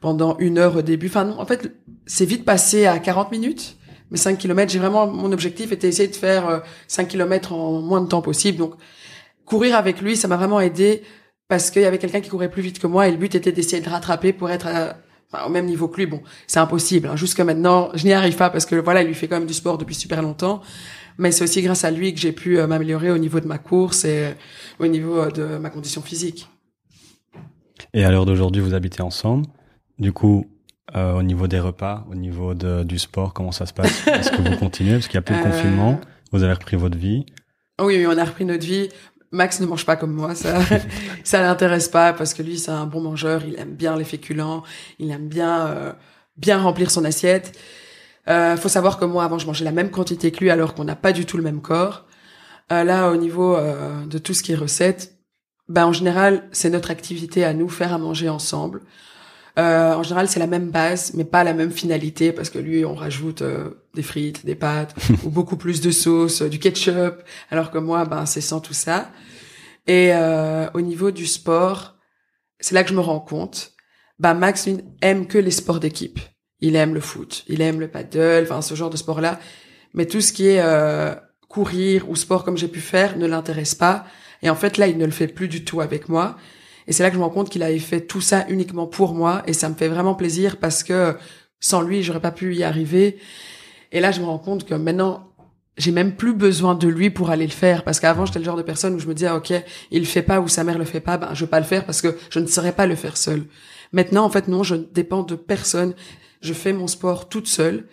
[0.00, 1.06] pendant une heure au début.
[1.06, 1.72] Enfin non, en fait,
[2.06, 3.76] c'est vite passé à 40 minutes.
[4.10, 7.82] Mais 5 kilomètres, j'ai vraiment, mon objectif était d'essayer de faire euh, 5 kilomètres en
[7.82, 8.56] moins de temps possible.
[8.56, 8.72] Donc,
[9.48, 11.02] courir avec lui, ça m'a vraiment aidé
[11.48, 13.52] parce qu'il y avait quelqu'un qui courait plus vite que moi et le but était
[13.52, 14.96] d'essayer de le rattraper pour être à-
[15.32, 16.06] enfin, au même niveau que lui.
[16.06, 17.08] Bon, c'est impossible.
[17.08, 17.16] Hein.
[17.16, 19.54] Jusqu'à maintenant, je n'y arrive pas parce que voilà, il lui fait quand même du
[19.54, 20.60] sport depuis super longtemps.
[21.20, 23.58] Mais c'est aussi grâce à lui que j'ai pu euh, m'améliorer au niveau de ma
[23.58, 24.32] course et euh,
[24.78, 26.48] au niveau euh, de ma condition physique.
[27.94, 29.46] Et à l'heure d'aujourd'hui, vous habitez ensemble.
[29.98, 30.46] Du coup,
[30.94, 34.06] euh, au niveau des repas, au niveau de, du sport, comment ça se passe?
[34.06, 34.92] Est-ce que vous continuez?
[34.92, 36.00] Parce qu'il y a plus de Euh, confinement,
[36.32, 37.26] vous avez repris votre vie.
[37.80, 38.88] Oui, oui, on a repris notre vie.
[39.30, 40.58] Max ne mange pas comme moi, ça,
[41.24, 43.42] ça l'intéresse pas parce que lui, c'est un bon mangeur.
[43.46, 44.62] Il aime bien les féculents,
[44.98, 45.92] il aime bien, euh,
[46.36, 47.58] bien remplir son assiette.
[48.28, 50.84] Euh, faut savoir que moi, avant, je mangeais la même quantité que lui, alors qu'on
[50.84, 52.04] n'a pas du tout le même corps.
[52.72, 55.14] Euh, là, au niveau euh, de tout ce qui est recettes,
[55.68, 58.82] ben en général, c'est notre activité à nous faire à manger ensemble.
[59.58, 62.84] Euh, en général, c'est la même base, mais pas la même finalité, parce que lui,
[62.84, 64.94] on rajoute euh, des frites, des pâtes,
[65.24, 68.74] ou beaucoup plus de sauce, euh, du ketchup, alors que moi, ben, c'est sans tout
[68.74, 69.10] ça.
[69.88, 71.96] Et euh, au niveau du sport,
[72.60, 73.72] c'est là que je me rends compte.
[74.18, 76.20] Ben, Max lui, aime que les sports d'équipe.
[76.60, 79.40] Il aime le foot, il aime le paddle, enfin ce genre de sport-là.
[79.94, 81.14] Mais tout ce qui est euh,
[81.48, 84.04] courir ou sport comme j'ai pu faire ne l'intéresse pas.
[84.42, 86.36] Et en fait, là, il ne le fait plus du tout avec moi.
[86.88, 89.14] Et c'est là que je me rends compte qu'il avait fait tout ça uniquement pour
[89.14, 89.42] moi.
[89.46, 91.16] Et ça me fait vraiment plaisir parce que
[91.60, 93.18] sans lui, j'aurais pas pu y arriver.
[93.92, 95.28] Et là, je me rends compte que maintenant,
[95.76, 97.84] j'ai même plus besoin de lui pour aller le faire.
[97.84, 99.52] Parce qu'avant, j'étais le genre de personne où je me disais, ah, OK,
[99.90, 101.66] il le fait pas ou sa mère le fait pas, ben, je veux pas le
[101.66, 103.44] faire parce que je ne saurais pas le faire seul.
[103.92, 105.94] Maintenant, en fait, non, je ne dépends de personne.
[106.40, 107.84] Je fais mon sport toute seule.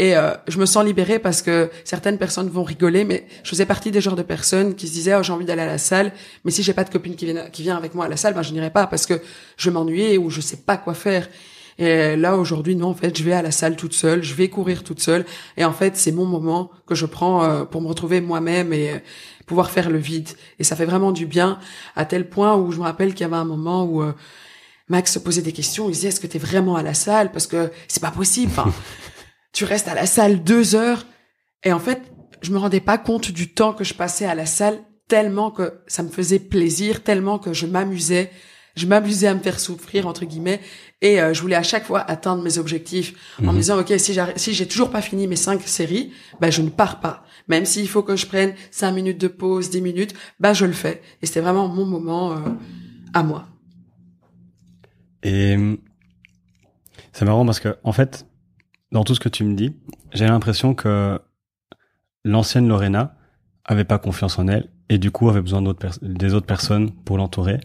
[0.00, 3.64] Et euh, je me sens libérée parce que certaines personnes vont rigoler, mais je faisais
[3.64, 6.12] partie des genres de personnes qui se disaient oh, j'ai envie d'aller à la salle,
[6.44, 8.34] mais si j'ai pas de copine qui vient qui vient avec moi à la salle,
[8.34, 9.20] ben je n'irai pas parce que
[9.56, 11.28] je m'ennuyais ou je sais pas quoi faire.
[11.78, 14.48] Et là aujourd'hui non en fait je vais à la salle toute seule, je vais
[14.48, 15.24] courir toute seule
[15.56, 18.90] et en fait c'est mon moment que je prends euh, pour me retrouver moi-même et
[18.90, 18.98] euh,
[19.46, 20.28] pouvoir faire le vide.
[20.58, 21.60] Et ça fait vraiment du bien
[21.94, 24.12] à tel point où je me rappelle qu'il y avait un moment où euh,
[24.88, 27.30] Max se posait des questions, il disait est-ce que t'es vraiment à la salle?
[27.30, 28.52] Parce que c'est pas possible.
[28.56, 28.72] Enfin,
[29.54, 31.06] tu restes à la salle deux heures.
[31.62, 32.02] Et en fait,
[32.42, 35.80] je me rendais pas compte du temps que je passais à la salle tellement que
[35.86, 38.30] ça me faisait plaisir, tellement que je m'amusais.
[38.76, 40.60] Je m'amusais à me faire souffrir, entre guillemets.
[41.00, 44.12] Et euh, je voulais à chaque fois atteindre mes objectifs en me disant, OK, si
[44.12, 47.24] j'ai si toujours pas fini mes cinq séries, ben, je ne pars pas.
[47.46, 50.72] Même s'il faut que je prenne cinq minutes de pause, dix minutes, ben, je le
[50.72, 51.02] fais.
[51.22, 52.36] Et c'était vraiment mon moment euh,
[53.12, 53.46] à moi.
[55.22, 55.56] Et
[57.12, 58.26] c'est marrant parce que, en fait,
[58.94, 59.76] dans tout ce que tu me dis,
[60.12, 61.20] j'ai l'impression que
[62.24, 63.16] l'ancienne Lorena
[63.64, 65.62] avait pas confiance en elle et du coup avait besoin
[66.00, 67.58] des autres personnes pour l'entourer.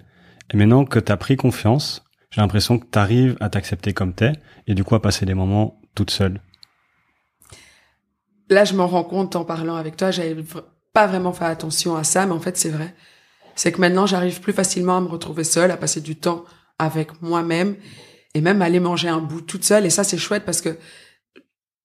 [0.49, 4.13] Et maintenant que tu as pris confiance, j'ai l'impression que tu arrives à t'accepter comme
[4.13, 4.33] t'es
[4.65, 6.41] et du coup à passer des moments toute seule.
[8.49, 10.35] Là, je m'en rends compte en parlant avec toi, j'avais
[10.93, 12.95] pas vraiment fait attention à ça, mais en fait, c'est vrai.
[13.53, 16.45] C'est que maintenant, j'arrive plus facilement à me retrouver seule, à passer du temps
[16.79, 17.75] avec moi-même
[18.33, 19.85] et même aller manger un bout toute seule.
[19.85, 20.75] Et ça, c'est chouette parce que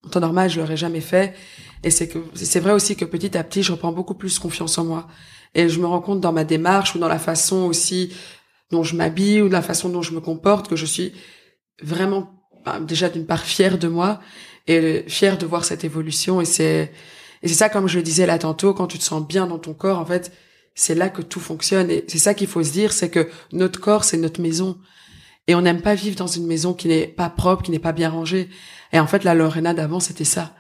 [0.05, 1.35] en temps normal, je l'aurais jamais fait.
[1.83, 4.79] Et c'est que c'est vrai aussi que petit à petit, je reprends beaucoup plus confiance
[4.79, 5.09] en moi.
[5.55, 8.13] Et je me rends compte dans ma démarche ou dans la façon aussi
[8.71, 11.13] dont je m'habille ou de la façon dont je me comporte que je suis
[11.83, 14.21] vraiment bah, déjà d'une part fière de moi
[14.67, 16.41] et fière de voir cette évolution.
[16.41, 16.91] Et c'est
[17.45, 19.59] et c'est ça, comme je le disais là tantôt, quand tu te sens bien dans
[19.59, 20.33] ton corps, en fait,
[20.75, 21.91] c'est là que tout fonctionne.
[21.91, 24.79] Et c'est ça qu'il faut se dire, c'est que notre corps, c'est notre maison.
[25.47, 27.93] Et on n'aime pas vivre dans une maison qui n'est pas propre, qui n'est pas
[27.93, 28.49] bien rangée.
[28.93, 30.55] Et en fait, la Lorena d'avant, c'était ça.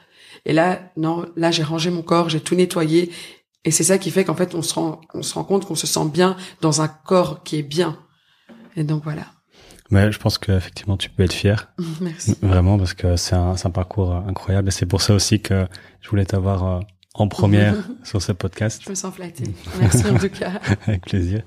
[0.45, 3.11] Et là, non, là, j'ai rangé mon corps, j'ai tout nettoyé.
[3.65, 5.75] Et c'est ça qui fait qu'en fait, on se rend, on se rend compte qu'on
[5.75, 7.99] se sent bien dans un corps qui est bien.
[8.77, 9.23] Et donc voilà.
[9.91, 11.69] Mais je pense qu'effectivement tu peux être fier,
[12.01, 12.37] Merci.
[12.43, 15.67] vraiment, parce que c'est un, un parcours incroyable et c'est pour ça aussi que
[16.01, 16.81] je voulais t'avoir euh,
[17.15, 18.83] en première sur ce podcast.
[18.85, 19.45] Je me sens flattée.
[19.79, 20.53] Merci en tout cas.
[20.87, 21.43] Avec plaisir.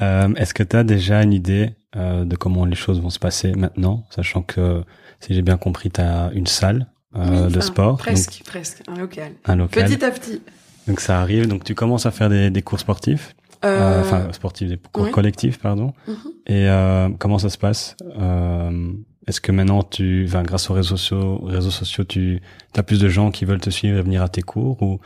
[0.00, 3.18] Euh, Est-ce que tu as déjà une idée euh, de comment les choses vont se
[3.18, 4.82] passer maintenant, sachant que,
[5.20, 6.86] si j'ai bien compris, tu as une salle
[7.16, 8.82] euh, Oui, de sport, Presque, presque.
[8.88, 9.32] Un local.
[9.44, 9.84] un local.
[9.84, 10.40] Petit à petit.
[10.86, 13.34] Donc ça arrive, donc tu commences à faire des, des cours sportifs,
[13.64, 15.92] euh, Euh, enfin sportifs, des cours collectifs, pardon.
[16.08, 16.14] mhm.
[16.46, 18.92] Et euh, comment ça se passe euh,
[19.26, 22.40] Est-ce que maintenant, tu, grâce aux réseaux sociaux, réseaux sociaux, tu
[22.76, 25.00] as plus de gens qui veulent te suivre et venir à tes cours ou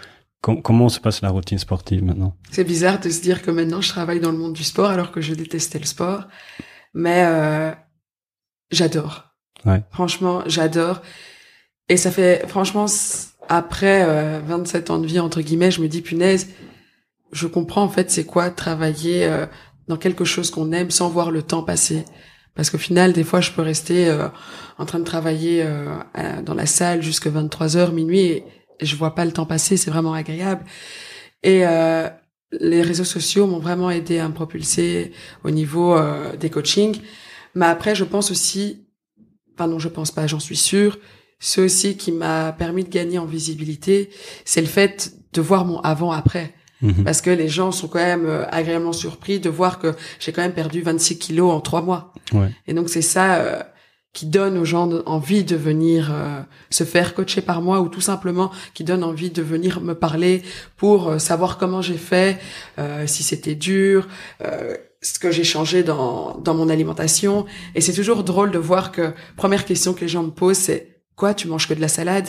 [0.44, 2.36] com- comment se passe la routine sportive maintenant?
[2.50, 5.10] C'est bizarre de se dire que maintenant je travaille dans le monde du sport alors
[5.10, 6.24] que je détestais le sport.
[6.92, 7.72] Mais euh,
[8.70, 9.24] j'adore.
[9.64, 9.82] Ouais.
[9.90, 11.00] Franchement, j'adore.
[11.88, 12.84] Et ça fait, franchement,
[13.48, 16.48] après euh, 27 ans de vie, entre guillemets, je me dis, punaise,
[17.32, 19.46] je comprends en fait c'est quoi travailler euh,
[19.88, 22.04] dans quelque chose qu'on aime sans voir le temps passer.
[22.54, 24.28] Parce qu'au final, des fois, je peux rester euh,
[24.78, 25.86] en train de travailler euh,
[26.44, 28.44] dans la salle jusqu'à 23 heures, minuit, et, et
[28.80, 29.76] je vois pas le temps passer.
[29.76, 30.64] C'est vraiment agréable.
[31.42, 32.08] Et euh,
[32.60, 35.12] les réseaux sociaux m'ont vraiment aidé à me propulser
[35.44, 37.00] au niveau euh, des coachings.
[37.54, 38.86] Mais après, je pense aussi,
[39.54, 40.98] enfin non, je pense pas, j'en suis sûre,
[41.38, 44.10] ce aussi qui m'a permis de gagner en visibilité,
[44.44, 46.54] c'est le fait de voir mon avant-après.
[46.80, 47.04] Mhm.
[47.04, 50.42] Parce que les gens sont quand même euh, agréablement surpris de voir que j'ai quand
[50.42, 52.12] même perdu 26 kilos en trois mois.
[52.32, 52.50] Ouais.
[52.66, 53.62] Et donc c'est ça euh,
[54.14, 58.00] qui donne aux gens envie de venir euh, se faire coacher par moi ou tout
[58.00, 60.42] simplement qui donne envie de venir me parler
[60.78, 62.38] pour euh, savoir comment j'ai fait,
[62.78, 64.08] euh, si c'était dur,
[64.42, 67.44] euh, ce que j'ai changé dans, dans mon alimentation.
[67.74, 71.02] Et c'est toujours drôle de voir que première question que les gens me posent c'est
[71.16, 72.28] quoi tu manges que de la salade?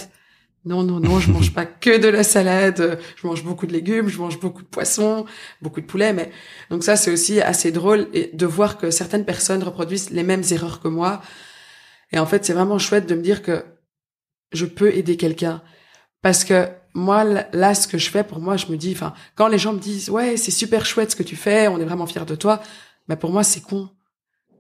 [0.66, 3.00] Non, non, non, je mange pas que de la salade.
[3.16, 5.26] Je mange beaucoup de légumes, je mange beaucoup de poissons,
[5.62, 6.12] beaucoup de poulet.
[6.12, 6.32] Mais
[6.72, 10.44] donc ça, c'est aussi assez drôle et de voir que certaines personnes reproduisent les mêmes
[10.52, 11.22] erreurs que moi.
[12.16, 13.66] Et en fait, c'est vraiment chouette de me dire que
[14.54, 15.62] je peux aider quelqu'un.
[16.22, 19.50] Parce que moi, là, ce que je fais pour moi, je me dis, enfin, quand
[19.50, 22.08] les gens me disent, ouais, c'est super chouette ce que tu fais, on est vraiment
[22.08, 22.64] fiers de toi,
[23.10, 23.90] ben pour moi, c'est con.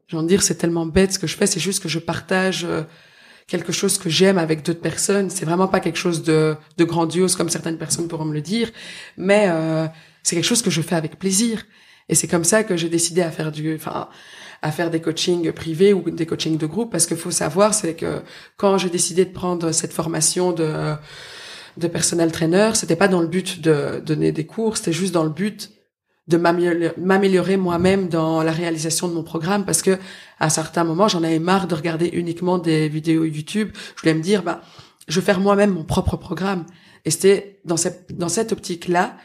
[0.07, 1.97] J'ai envie de dire, c'est tellement bête ce que je fais, c'est juste que je
[1.97, 2.83] partage euh,
[3.47, 5.29] quelque chose que j'aime avec d'autres personnes.
[5.29, 8.69] C'est vraiment pas quelque chose de, de grandiose comme certaines personnes pourront me le dire,
[9.15, 9.87] mais euh,
[10.23, 11.63] c'est quelque chose que je fais avec plaisir.
[12.09, 14.09] Et c'est comme ça que j'ai décidé à faire du, enfin,
[14.61, 17.95] à faire des coachings privés ou des coachings de groupe, parce qu'il faut savoir, c'est
[17.95, 18.21] que
[18.57, 20.95] quand j'ai décidé de prendre cette formation de
[21.77, 25.23] de personnel trainer, c'était pas dans le but de donner des cours, c'était juste dans
[25.23, 25.71] le but
[26.27, 29.99] de m'améliorer moi-même dans la réalisation de mon programme parce que
[30.39, 33.71] à certains moments j'en avais marre de regarder uniquement des vidéos YouTube.
[33.95, 34.61] Je voulais me dire bah
[35.07, 36.65] je vais faire moi-même mon propre programme.
[37.03, 39.17] Et c'était dans cette dans cette optique là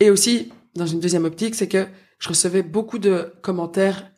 [0.00, 1.86] et aussi dans une deuxième optique c'est que
[2.18, 4.10] je recevais beaucoup de commentaires.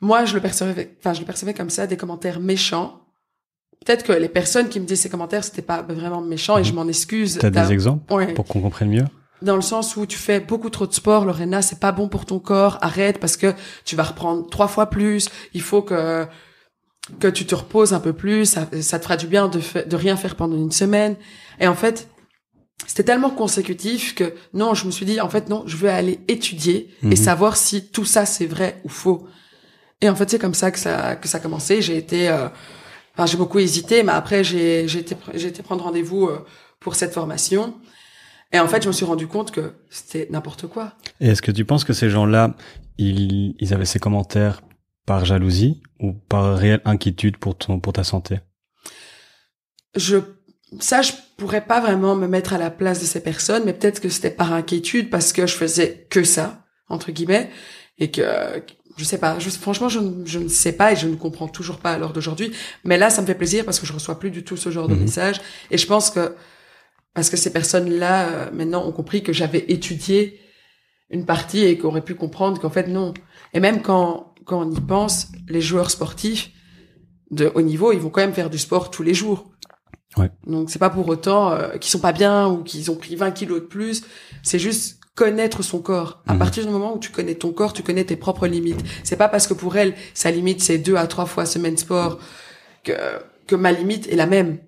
[0.00, 2.98] Moi je le percevais enfin je le percevais comme ça des commentaires méchants.
[3.84, 6.72] Peut-être que les personnes qui me disaient ces commentaires c'était pas vraiment méchant et je
[6.72, 7.38] m'en excuse.
[7.40, 8.32] T'as des exemples Ouais.
[8.34, 9.04] pour qu'on comprenne mieux?
[9.42, 12.26] Dans le sens où tu fais beaucoup trop de sport, Lorena, c'est pas bon pour
[12.26, 13.52] ton corps, arrête parce que
[13.84, 16.26] tu vas reprendre trois fois plus, il faut que
[17.18, 19.96] que tu te reposes un peu plus, ça, ça te fera du bien de, de
[19.96, 21.16] rien faire pendant une semaine.
[21.58, 22.08] Et en fait,
[22.86, 26.18] c'était tellement consécutif que non, je me suis dit, en fait, non, je vais aller
[26.28, 27.12] étudier Mhm.
[27.12, 29.26] et savoir si tout ça c'est vrai ou faux.
[30.00, 31.80] Et en fait, c'est comme ça que ça, que ça a commencé.
[31.80, 32.48] J'ai été, euh,
[33.14, 36.44] enfin, j'ai beaucoup hésité, mais après, j'ai, j'ai été, j'ai été prendre rendez-vous euh,
[36.80, 37.74] pour cette formation.
[38.52, 40.94] Et en fait, je me suis rendu compte que c'était n'importe quoi.
[41.20, 42.56] Et est-ce que tu penses que ces gens-là,
[42.98, 44.60] ils, ils avaient ces commentaires
[45.06, 48.40] par jalousie ou par réelle inquiétude pour ton pour ta santé?
[49.96, 50.18] Je,
[50.80, 54.00] ça, je pourrais pas vraiment me mettre à la place de ces personnes, mais peut-être
[54.00, 57.50] que c'était par inquiétude parce que je faisais que ça, entre guillemets,
[57.98, 58.22] et que,
[58.96, 61.48] je sais pas, je, franchement, je, ne- je ne sais pas et je ne comprends
[61.48, 62.52] toujours pas à l'heure d'aujourd'hui.
[62.84, 64.88] Mais là, ça me fait plaisir parce que je reçois plus du tout ce genre
[64.88, 65.00] de Mhm.
[65.02, 65.40] message.
[65.70, 66.34] Et je pense que,
[67.14, 70.40] parce que ces personnes-là, euh, maintenant, ont compris que j'avais étudié
[71.10, 73.12] une partie et qu'auraient pu comprendre qu'en fait, non.
[73.52, 76.50] Et même quand, quand on y pense, les joueurs sportifs
[77.30, 79.51] de haut niveau, ils vont quand même faire du sport tous les jours.
[80.18, 80.30] Ouais.
[80.46, 83.30] Donc c'est pas pour autant euh, qu'ils sont pas bien ou qu'ils ont pris 20
[83.30, 84.02] kilos de plus.
[84.42, 86.22] C'est juste connaître son corps.
[86.26, 86.38] À Mhm.
[86.38, 88.80] partir du moment où tu connais ton corps, tu connais tes propres limites.
[89.04, 92.18] C'est pas parce que pour elle, sa limite c'est deux à trois fois semaine sport
[92.84, 92.92] que
[93.46, 94.58] que ma limite est la même.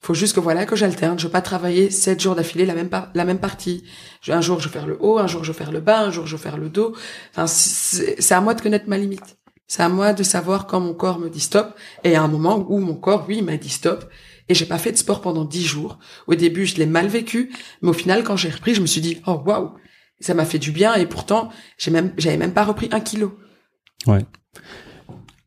[0.00, 1.18] Faut juste que voilà que j'alterne.
[1.18, 3.84] Je veux pas travailler sept jours d'affilée la même la même partie.
[4.22, 6.00] Je- Un jour je vais faire le haut, un jour je vais faire le bas,
[6.00, 6.94] un jour je vais faire le dos.
[7.32, 9.36] Enfin c'est à moi de connaître ma limite.
[9.66, 11.74] C'est à moi de savoir quand mon corps me dit stop.
[12.04, 14.04] Et a un moment où mon corps, oui, m'a dit stop.
[14.48, 15.98] Et j'ai pas fait de sport pendant dix jours.
[16.26, 17.50] Au début, je l'ai mal vécu,
[17.82, 19.72] mais au final, quand j'ai repris, je me suis dit, oh waouh,
[20.20, 20.94] ça m'a fait du bien.
[20.94, 23.38] Et pourtant, j'ai même, j'avais même pas repris un kilo.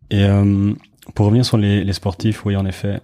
[0.10, 0.74] Et euh,
[1.16, 3.00] pour revenir sur les, les sportifs, oui, en effet,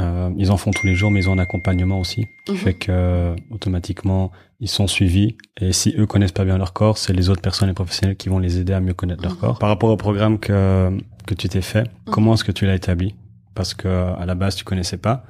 [0.00, 2.58] euh, ils en font tous les jours, mais ils ont un accompagnement aussi, qui Mhm.
[2.58, 5.36] fait que euh, automatiquement ils sont suivis.
[5.60, 8.28] Et si eux connaissent pas bien leur corps, c'est les autres personnes, les professionnels, qui
[8.28, 9.38] vont les aider à mieux connaître leur Mhm.
[9.38, 9.58] corps.
[9.58, 10.90] Par rapport au programme que
[11.26, 12.12] que tu t'es fait, Mhm.
[12.12, 13.14] comment est-ce que tu l'as établi?
[13.54, 15.24] Parce que à la base tu connaissais pas.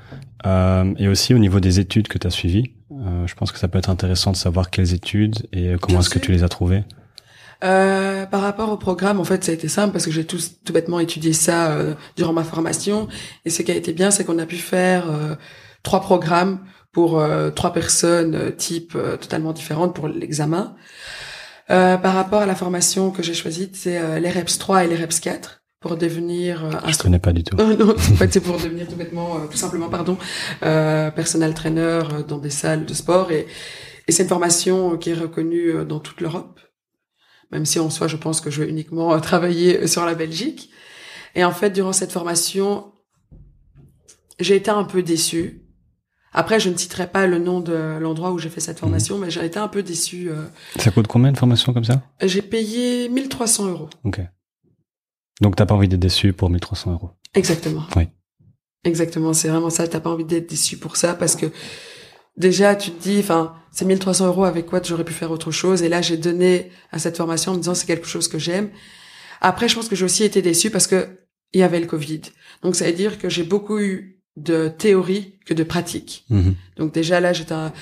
[0.47, 3.59] Euh, et aussi au niveau des études que tu as suivies, euh, je pense que
[3.59, 6.49] ça peut être intéressant de savoir quelles études et comment est-ce que tu les as
[6.49, 6.85] trouvées.
[7.63, 10.39] Euh, par rapport au programme, en fait, ça a été simple parce que j'ai tout,
[10.65, 13.09] tout bêtement étudié ça euh, durant ma formation.
[13.45, 15.35] Et ce qui a été bien, c'est qu'on a pu faire euh,
[15.83, 16.61] trois programmes
[16.93, 20.75] pour euh, trois personnes type euh, totalement différentes pour l'examen.
[21.71, 25.21] Euh, par rapport à la formation que j'ai choisie, c'est euh, l'EREPS 3 et l'EREPS
[25.21, 27.59] 4 pour devenir euh, Je connais pas du tout.
[27.61, 30.17] Euh, non, en fait, c'est pour devenir tout bêtement, euh, tout simplement, pardon,
[30.63, 33.31] euh, personal trainer euh, dans des salles de sport.
[33.33, 33.47] Et,
[34.09, 36.59] et c'est une formation qui est reconnue dans toute l'Europe,
[37.53, 40.71] même si en soi, je pense que je vais uniquement travailler sur la Belgique.
[41.35, 42.93] Et en fait, durant cette formation,
[44.41, 45.61] j'ai été un peu déçue.
[46.33, 49.31] Après, je ne citerai pas le nom de l'endroit où j'ai fait cette formation, mais
[49.31, 50.31] j'ai été un peu déçue.
[50.31, 50.47] euh.
[50.81, 52.03] Ça coûte combien de formation comme ça?
[52.23, 53.91] J'ai payé 1300 euros.
[54.05, 54.21] Ok.
[55.41, 57.11] Donc t'as pas envie d'être déçu pour 1300 euros.
[57.35, 57.85] Exactement.
[57.97, 58.09] Oui.
[58.85, 59.89] Exactement, c'est vraiment ça.
[59.89, 61.47] T'as pas envie d'être déçu pour ça parce que
[62.37, 65.83] déjà, tu te dis, enfin, c'est 1300 euros avec quoi j'aurais pu faire autre chose?
[65.83, 68.71] Et là, j'ai donné à cette formation en me disant, c'est quelque chose que j'aime.
[69.41, 71.19] Après, je pense que j'ai aussi été déçue parce que
[71.53, 72.21] il y avait le Covid.
[72.63, 76.25] Donc, ça veut dire que j'ai beaucoup eu de théorie que de pratique.
[76.31, 76.55] Mhm.
[76.77, 77.73] Donc déjà là, j'étais un...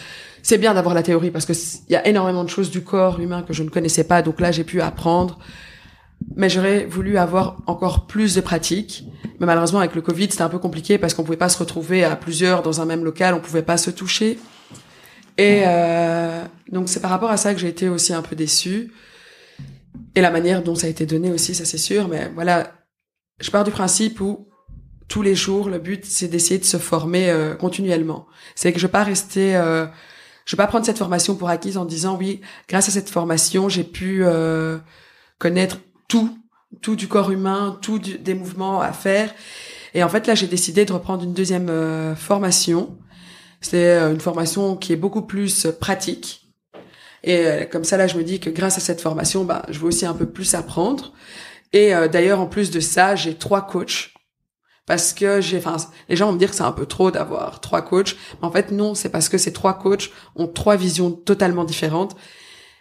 [0.43, 1.53] c'est bien d'avoir la théorie parce que
[1.89, 4.23] il y a énormément de choses du corps humain que je ne connaissais pas.
[4.23, 5.39] Donc là, j'ai pu apprendre.
[6.37, 9.05] Mais j'aurais voulu avoir encore plus de pratique.
[9.41, 12.05] Mais malheureusement, avec le Covid, c'était un peu compliqué parce qu'on pouvait pas se retrouver
[12.05, 14.39] à plusieurs dans un même local, on pouvait pas se toucher.
[15.39, 18.93] Et euh, donc c'est par rapport à ça que j'ai été aussi un peu déçue.
[20.15, 22.09] Et la manière dont ça a été donné aussi, ça c'est sûr.
[22.09, 22.73] Mais voilà,
[23.41, 24.49] je pars du principe où
[25.09, 28.27] tous les jours, le but c'est d'essayer de se former euh, continuellement.
[28.55, 29.87] C'est que je vais pas rester, euh,
[30.47, 33.69] je vais pas prendre cette formation pour acquise en disant oui, grâce à cette formation,
[33.69, 34.79] j'ai pu euh,
[35.39, 35.79] connaître
[36.13, 36.37] tout,
[36.83, 39.33] tout du corps humain, tout des mouvements à faire.
[39.95, 42.99] Et en fait là, j'ai décidé de reprendre une deuxième euh, formation.
[43.63, 46.53] C'est euh, une formation qui est beaucoup plus euh, pratique.
[47.25, 49.87] Et comme ça là, je me dis que grâce à cette formation, bah, je vais
[49.87, 51.13] aussi un peu plus apprendre.
[51.73, 54.13] Et d'ailleurs, en plus de ça, j'ai trois coachs
[54.87, 55.77] parce que j'ai, enfin,
[56.09, 58.51] les gens vont me dire que c'est un peu trop d'avoir trois coachs, mais en
[58.51, 62.17] fait non, c'est parce que ces trois coachs ont trois visions totalement différentes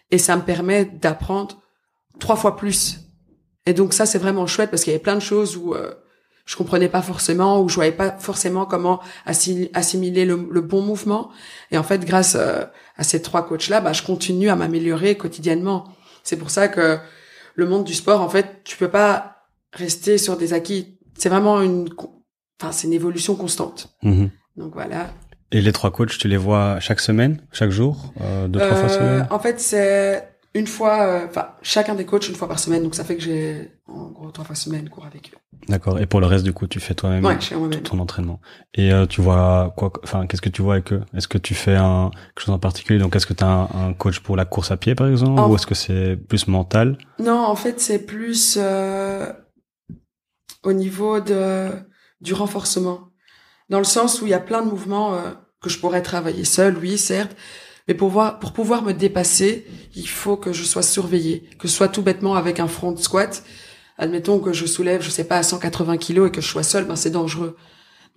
[0.10, 1.62] et ça me permet d'apprendre
[2.20, 3.11] trois fois plus.
[3.66, 5.94] Et donc ça c'est vraiment chouette parce qu'il y avait plein de choses où euh,
[6.46, 10.82] je comprenais pas forcément, où je voyais pas forcément comment assi- assimiler le, le bon
[10.82, 11.30] mouvement.
[11.70, 12.64] Et en fait, grâce euh,
[12.98, 15.88] à ces trois coachs-là, bah, je continue à m'améliorer quotidiennement.
[16.24, 16.98] C'est pour ça que
[17.56, 19.38] le monde du sport, en fait, tu peux pas
[19.72, 20.98] rester sur des acquis.
[21.16, 21.88] C'est vraiment une,
[22.60, 23.90] enfin, c'est une évolution constante.
[24.02, 24.32] Mhm.
[24.58, 25.12] Donc voilà.
[25.52, 28.90] Et les trois coachs, tu les vois chaque semaine, chaque jour, euh, deux, trois fois
[28.90, 29.28] Euh, semaine?
[29.30, 32.84] En fait, c'est une fois, euh, enfin, chacun des coachs une fois par semaine.
[32.84, 35.38] Donc ça fait que j'ai, en gros, trois fois semaine cours avec eux.
[35.68, 36.00] D'accord.
[36.00, 37.38] Et pour le reste, du coup, tu fais toi-même Ouais,
[37.84, 38.42] ton entraînement.
[38.74, 41.02] Et euh, tu vois quoi Enfin, qu'est-ce que tu vois avec eux?
[41.16, 43.00] Est-ce que tu fais un quelque chose en particulier?
[43.00, 45.40] Donc, est-ce que tu as un, un coach pour la course à pied, par exemple,
[45.40, 46.98] En- ou est-ce que c'est plus mental?
[47.20, 49.32] Non, en fait, c'est plus euh,
[50.64, 51.70] au niveau de
[52.22, 53.10] du renforcement,
[53.70, 55.18] dans le sens où il y a plein de mouvements
[55.62, 57.36] que je pourrais travailler seul, oui, certes,
[57.88, 59.66] mais pour pouvoir pour pouvoir me dépasser,
[59.96, 63.44] il faut que je sois surveillée, que ce soit tout bêtement avec un front squat.
[63.98, 66.86] Admettons que je soulève, je sais pas, à 180 kilos et que je sois seul,
[66.86, 67.56] ben c'est dangereux.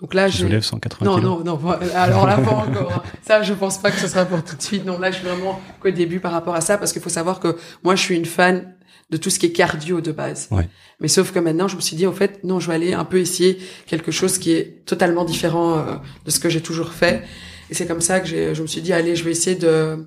[0.00, 1.56] Donc là, Tu j'ai soulèves 180 non, kilos non, non.
[1.56, 2.00] voilà.
[2.02, 3.04] Alors là, pas encore.
[3.22, 4.84] Ça, je pense pas que ce sera pour tout de suite.
[4.84, 7.38] Non, là, je suis vraiment qu'au début par rapport à ça, parce qu'il faut savoir
[7.38, 8.74] que moi, je suis une fan
[9.10, 10.48] de tout ce qui est cardio de base.
[10.50, 10.68] Ouais.
[11.00, 13.04] Mais sauf que maintenant, je me suis dit, en fait, non, je vais aller un
[13.04, 17.22] peu essayer quelque chose qui est totalement différent euh, de ce que j'ai toujours fait.
[17.70, 20.06] Et c'est comme ça que je me suis dit, allez, je vais essayer de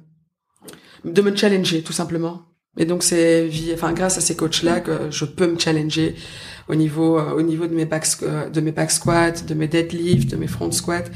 [1.03, 2.43] de me challenger, tout simplement.
[2.77, 6.15] Et donc, c'est enfin, grâce à ces coachs-là que je peux me challenger
[6.67, 9.67] au niveau, euh, au niveau de mes back, euh, de mes back squats, de mes
[9.67, 11.09] deadlifts, de mes front squats.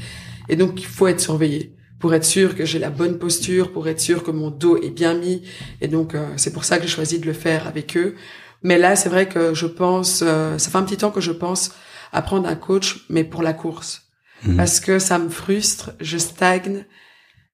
[0.48, 3.86] Et donc, il faut être surveillé pour être sûr que j'ai la bonne posture, pour
[3.86, 5.42] être sûr que mon dos est bien mis.
[5.80, 8.16] Et donc, euh, c'est pour ça que j'ai choisi de le faire avec eux.
[8.64, 11.72] Mais là, c'est vrai que je pense, ça fait un petit temps que je pense
[12.12, 14.01] à prendre un coach, mais pour la course.
[14.44, 14.56] Mhm.
[14.56, 16.84] Parce que ça me frustre, je stagne,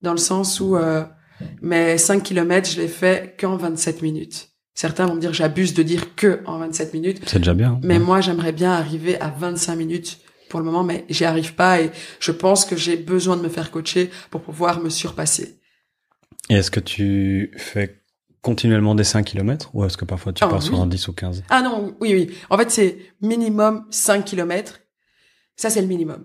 [0.03, 1.05] dans le sens où euh,
[1.61, 4.51] mes 5 kilomètres, je les fais qu'en 27 minutes.
[4.74, 7.20] Certains vont me dire, j'abuse de dire que en 27 minutes.
[7.27, 7.72] C'est déjà bien.
[7.72, 7.81] hein.
[7.83, 8.05] Mais Ouais.
[8.05, 11.90] moi, j'aimerais bien arriver à 25 minutes pour le moment, mais j'y arrive pas et
[12.20, 15.59] je pense que j'ai besoin de me faire coacher pour pouvoir me surpasser.
[16.48, 18.03] Et est-ce que tu fais
[18.40, 20.81] continuellement des 5 km ou est-ce que parfois tu Ah, pars sur oui.
[20.81, 22.37] un 10 ou 15 Ah non, oui, oui.
[22.48, 24.79] En fait, c'est minimum 5 kilomètres.
[25.57, 26.24] Ça, c'est le minimum.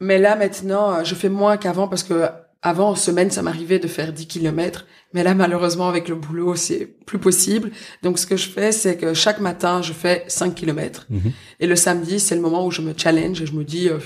[0.00, 2.28] Mais là, maintenant, euh, je fais moins qu'avant parce que
[2.62, 4.86] avant, en semaine, ça m'arrivait de faire 10 kilomètres.
[5.12, 7.70] Mais là, malheureusement, avec le boulot, c'est plus possible.
[8.02, 11.06] Donc, ce que je fais, c'est que chaque matin, je fais 5 kilomètres.
[11.08, 11.32] Mhm.
[11.60, 13.98] Et le samedi, c'est le moment où je me challenge et je me dis, euh,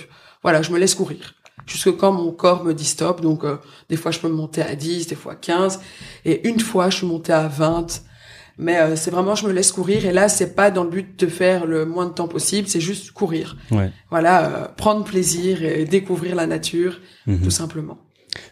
[0.43, 1.35] voilà, je me laisse courir.
[1.67, 3.21] Jusque quand mon corps me dit stop.
[3.23, 3.57] Donc, euh,
[3.89, 5.81] des fois, je peux monter à 10, des fois 15.
[6.25, 8.03] Et une fois, je suis montée à 20.
[8.61, 10.05] Mais euh, c'est vraiment, je me laisse courir.
[10.05, 12.69] Et là, c'est pas dans le but de faire le moins de temps possible.
[12.69, 13.57] C'est juste courir.
[13.71, 13.91] Ouais.
[14.11, 17.41] Voilà, euh, prendre plaisir et découvrir la nature, Mhm.
[17.41, 17.99] tout simplement.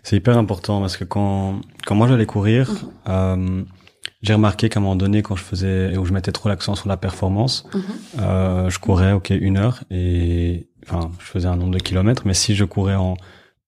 [0.02, 2.78] C'est hyper important parce que quand, quand moi j'allais courir, Mhm.
[3.08, 3.62] euh,
[4.22, 6.88] j'ai remarqué qu'à un moment donné, quand je faisais, où je mettais trop l'accent sur
[6.88, 7.82] la performance, Mhm.
[8.20, 12.34] euh, je courais, ok, une heure et, enfin, je faisais un nombre de kilomètres, mais
[12.34, 13.16] si je courais en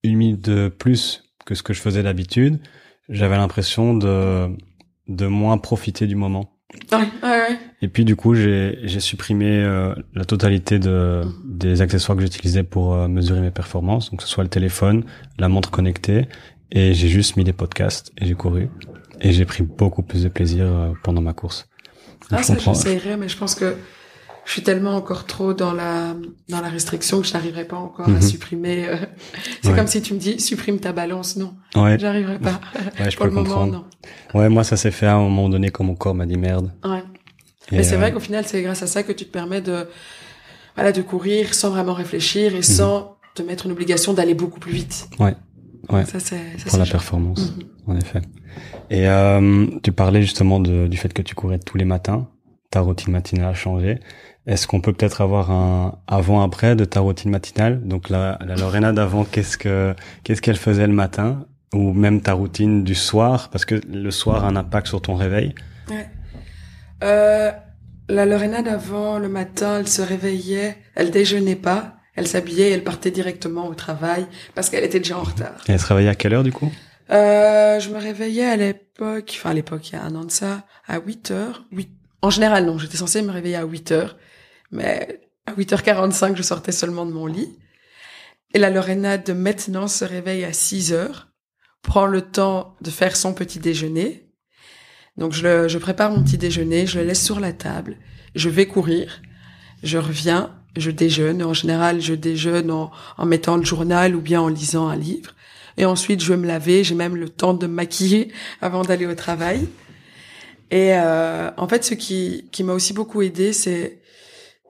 [0.03, 2.59] une minute de plus que ce que je faisais d'habitude,
[3.09, 4.49] j'avais l'impression de,
[5.11, 6.53] de moins profiter du moment.
[6.93, 7.59] Ouais, ouais, ouais.
[7.83, 12.63] Et puis du coup, j'ai j'ai supprimé euh, la totalité de des accessoires que j'utilisais
[12.63, 15.05] pour euh, mesurer mes performances, donc que ce soit le téléphone,
[15.39, 16.29] la montre connectée,
[16.71, 18.69] et j'ai juste mis des podcasts et j'ai couru
[19.21, 21.69] et j'ai pris beaucoup plus de plaisir euh, pendant ma course.
[22.31, 22.73] Donc, Ah, je ça, comprends.
[23.19, 23.75] mais je pense que
[24.45, 26.15] je suis tellement encore trop dans la
[26.49, 28.23] dans la restriction que je n'arriverai pas encore à Mhm.
[28.23, 28.89] supprimer.
[28.89, 28.97] euh,
[29.63, 29.77] C'est Ouais.
[29.77, 31.37] comme si tu me dis supprime ta balance.
[31.37, 32.61] Non, Ouais, j'arriverai pas.
[33.01, 33.73] ouais je Pour peux le moment, comprendre.
[34.35, 34.39] non.
[34.41, 36.73] Ouais, moi, ça s'est fait à un moment donné quand mon corps m'a dit merde.
[36.85, 37.03] Ouais.
[37.73, 39.61] Et, Mais c'est euh, vrai qu'au final, c'est grâce à ça que tu te permets
[39.61, 39.87] de
[40.77, 42.59] voilà de courir sans vraiment réfléchir Mhm.
[42.59, 45.09] et sans te mettre une obligation d'aller beaucoup plus vite.
[45.21, 45.35] Ouais.
[45.91, 46.05] Ouais.
[46.05, 47.65] Ça c'est ça, pour la performance, Mhm.
[47.95, 48.23] en effet.
[48.91, 52.29] Et euh, tu parlais justement de, du fait que tu courais tous les matins.
[52.71, 53.99] Ta routine matinale a changé.
[54.51, 57.87] Est-ce qu'on peut peut-être avoir un avant-après de ta routine matinale?
[57.87, 59.95] Donc la, la Lorena d'avant, qu'est-ce que
[60.25, 61.47] qu'est-ce qu'elle faisait le matin?
[61.73, 63.51] Ou même ta routine du soir?
[63.51, 65.55] Parce que le soir a un impact sur ton réveil.
[67.05, 67.53] Euh,
[68.09, 73.13] la Lorena d'avant, le matin, elle se réveillait, elle déjeunait pas, elle s'habillait elle partait
[73.13, 74.27] directement au travail
[74.57, 75.63] parce qu'elle était déjà en retard.
[75.69, 76.73] Et elle se réveillait à quelle heure du coup?
[77.13, 80.31] Euh, je me réveillais à l'époque, enfin à l'époque, il y a un an de
[80.33, 81.63] ça, à 8 heures.
[81.71, 81.89] 8...
[82.23, 84.17] En général, non, j'étais censée me réveiller à 8 heures,
[84.71, 87.59] mais à 8h45, je sortais seulement de mon lit.
[88.55, 91.29] Et la Lorena de maintenant se réveille à 6 heures,
[91.83, 94.29] prend le temps de faire son petit déjeuner.
[95.17, 97.97] Donc je, le, je prépare mon petit déjeuner, je le laisse sur la table,
[98.35, 99.23] je vais courir,
[99.83, 101.43] je reviens, je déjeune.
[101.43, 105.35] En général, je déjeune en, en mettant le journal ou bien en lisant un livre.
[105.77, 106.85] Et ensuite, je vais me laver.
[106.85, 109.69] J'ai même le temps de me maquiller avant d'aller au travail.
[110.71, 114.00] Et euh, en fait, ce qui, qui m'a aussi beaucoup aidé, c'est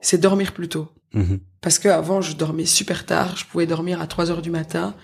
[0.01, 0.89] c'est dormir plus tôt.
[1.13, 1.39] Mhm.
[1.61, 3.37] Parce que avant, je dormais super tard.
[3.37, 4.95] Je pouvais dormir à 3 heures du matin.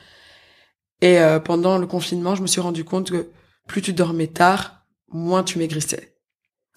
[1.01, 3.29] Et euh, pendant le confinement, je me suis rendu compte que
[3.67, 6.15] plus tu dormais tard, moins tu maigrissais.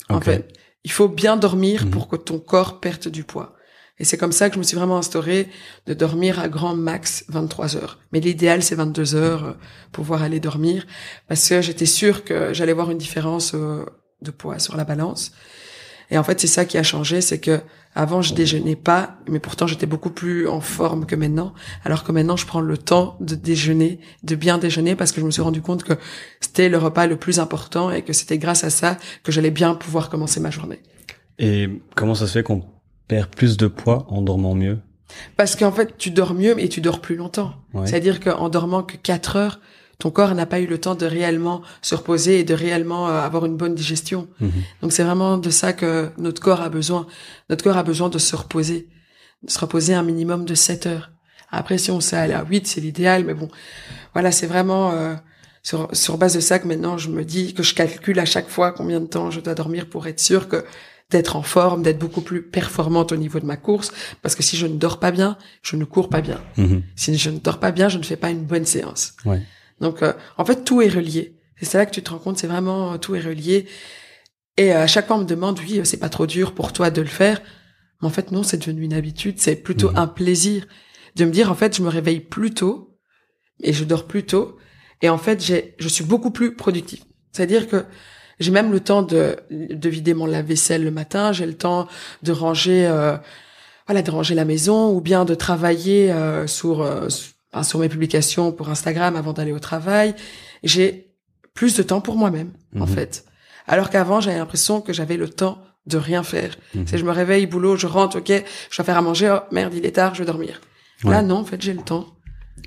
[0.08, 0.52] En fait,
[0.84, 1.90] il faut bien dormir Mhm.
[1.90, 3.54] pour que ton corps perde du poids.
[3.98, 5.48] Et c'est comme ça que je me suis vraiment instauré
[5.86, 7.98] de dormir à grand max 23 heures.
[8.12, 9.52] Mais l'idéal, c'est 22 heures euh,
[9.92, 10.86] pour pouvoir aller dormir
[11.28, 13.84] parce que j'étais sûre que j'allais voir une différence euh,
[14.22, 15.32] de poids sur la balance.
[16.10, 17.60] Et en fait, c'est ça qui a changé, c'est que
[17.94, 21.52] avant, je déjeunais pas, mais pourtant, j'étais beaucoup plus en forme que maintenant.
[21.84, 25.26] Alors que maintenant, je prends le temps de déjeuner, de bien déjeuner, parce que je
[25.26, 25.94] me suis rendu compte que
[26.40, 29.74] c'était le repas le plus important et que c'était grâce à ça que j'allais bien
[29.74, 30.80] pouvoir commencer ma journée.
[31.38, 32.64] Et comment ça se fait qu'on
[33.08, 34.78] perd plus de poids en dormant mieux?
[35.36, 37.54] Parce qu'en fait, tu dors mieux et tu dors plus longtemps.
[37.74, 37.86] Ouais.
[37.86, 39.60] C'est-à-dire qu'en dormant que 4 heures,
[40.00, 43.20] ton corps n'a pas eu le temps de réellement se reposer et de réellement euh,
[43.20, 44.28] avoir une bonne digestion.
[44.40, 44.50] Mhm.
[44.82, 47.06] Donc c'est vraiment de ça que notre corps a besoin.
[47.48, 48.88] Notre corps a besoin de se reposer,
[49.42, 51.10] de se reposer un minimum de 7 heures.
[51.52, 53.48] Après, si on sait aller à 8, c'est l'idéal, mais bon,
[54.14, 55.14] voilà, c'est vraiment euh,
[55.62, 58.48] sur, sur base de ça que maintenant je me dis que je calcule à chaque
[58.48, 60.64] fois combien de temps je dois dormir pour être sûr que
[61.10, 63.92] d'être en forme, d'être beaucoup plus performante au niveau de ma course,
[64.22, 66.40] parce que si je ne dors pas bien, je ne cours pas bien.
[66.56, 66.82] Mhm.
[66.94, 69.14] Si je ne dors pas bien, je ne fais pas une bonne séance.
[69.24, 69.42] Ouais.
[69.80, 71.36] Donc, euh, en fait, tout est relié.
[71.60, 73.66] Et c'est là que tu te rends compte, c'est vraiment euh, tout est relié.
[74.56, 76.72] Et euh, à chaque fois, on me demande, oui, euh, c'est pas trop dur pour
[76.72, 77.40] toi de le faire.
[78.00, 79.38] Mais en fait, non, c'est devenu une habitude.
[79.38, 79.98] C'est plutôt Mhm.
[79.98, 80.66] un plaisir
[81.16, 82.98] de me dire, en fait, je me réveille plus tôt
[83.62, 84.56] et je dors plus tôt.
[85.02, 87.02] Et en fait, j'ai, je suis beaucoup plus productive.
[87.32, 87.84] C'est-à-dire que
[88.38, 91.32] j'ai même le temps de, de vider mon lave-vaisselle le matin.
[91.32, 91.88] J'ai le temps
[92.22, 93.16] de ranger, euh,
[93.86, 97.78] voilà, de ranger la maison ou bien de travailler euh, sur, euh, sur enfin, sur
[97.78, 100.14] mes publications pour Instagram avant d'aller au travail.
[100.62, 101.12] J'ai
[101.54, 102.88] plus de temps pour moi-même, en Mhm.
[102.88, 103.24] fait.
[103.66, 106.56] Alors qu'avant, j'avais l'impression que j'avais le temps de rien faire.
[106.74, 106.84] Mhm.
[106.86, 108.32] C'est je me réveille, boulot, je rentre, ok,
[108.70, 110.60] je dois faire à manger, oh merde, il est tard, je vais dormir.
[111.04, 112.06] Là, non, en fait, j'ai le temps.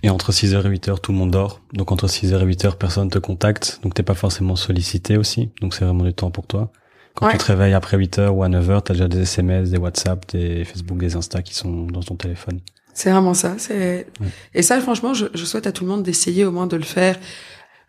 [0.01, 1.61] Et entre 6h et 8h, tout le monde dort.
[1.73, 3.79] Donc entre 6h et 8h, personne te contacte.
[3.84, 5.51] Donc t'es pas forcément sollicité aussi.
[5.61, 6.71] Donc c'est vraiment du temps pour toi.
[7.13, 7.34] Quand Ouais.
[7.34, 10.65] tu te réveilles après 8h ou à 9h, t'as déjà des SMS, des WhatsApp, des
[10.65, 12.59] Facebook, des Insta qui sont dans ton téléphone.
[12.93, 13.55] C'est vraiment ça.
[13.57, 14.27] C'est Ouais.
[14.53, 16.83] et ça, franchement, je, je souhaite à tout le monde d'essayer au moins de le
[16.83, 17.19] faire.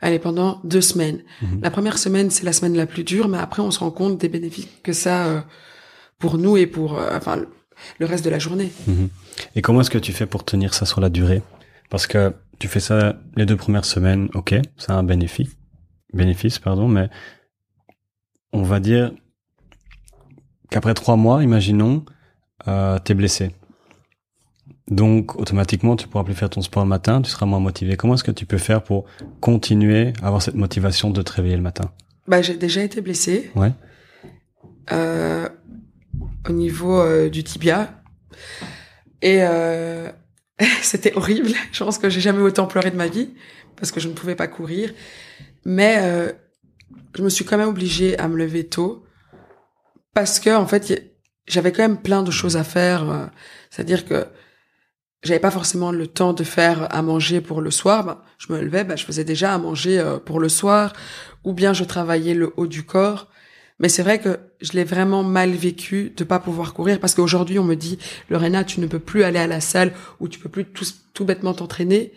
[0.01, 1.23] Allez, pendant deux semaines.
[1.43, 1.61] Mhm.
[1.63, 4.19] La première semaine, c'est la semaine la plus dure, mais après, on se rend compte
[4.19, 5.41] des bénéfices que ça euh,
[6.19, 7.49] pour nous et pour euh, enfin le-
[7.99, 8.71] le reste de la journée.
[8.87, 9.09] Mhm.
[9.57, 11.43] Et comment est-ce que tu fais pour tenir ça sur la durée?
[11.91, 15.51] Parce que tu fais ça les deux premières semaines, ok, c'est un bénéfice,
[16.13, 17.09] bénéfice, pardon, mais
[18.53, 19.13] on va dire
[20.71, 22.05] qu'après trois mois, imaginons,
[22.69, 23.51] euh, t'es blessé.
[24.91, 27.97] Donc automatiquement, tu pourras plus faire ton sport le matin, tu seras moins motivé.
[27.97, 29.07] Comment est-ce que tu peux faire pour
[29.41, 31.91] continuer à avoir cette motivation de te réveiller le matin?
[32.29, 33.51] Bah, j'ai déjà été blessée.
[33.55, 33.73] Ouais.
[34.93, 35.49] euh,
[36.49, 38.03] au niveau euh, du tibia.
[39.23, 40.11] Et euh,
[40.83, 41.49] c'était horrible.
[41.73, 43.31] Je pense que j'ai jamais autant pleuré de ma vie
[43.77, 44.93] parce que je ne pouvais pas courir.
[45.65, 46.33] Mais euh,
[47.17, 49.07] je me suis quand même obligée à me lever tôt
[50.13, 51.11] parce que en fait,
[51.47, 53.31] j'avais quand même plein de choses à faire.
[53.71, 54.27] C'est-à-dire que
[55.25, 58.05] j'avais pas forcément le temps de faire à manger pour le soir.
[58.05, 60.93] Ben, je me levais, ben, je faisais déjà à manger euh, pour le soir,
[61.43, 63.29] ou bien je travaillais le haut du corps.
[63.81, 67.59] Mais c'est vrai que je l'ai vraiment mal vécu de pas pouvoir courir parce qu'aujourd'hui
[67.59, 67.99] on me dit
[68.31, 71.25] Lorena tu ne peux plus aller à la salle ou tu peux plus tout, tout
[71.25, 72.13] bêtement t'entraîner.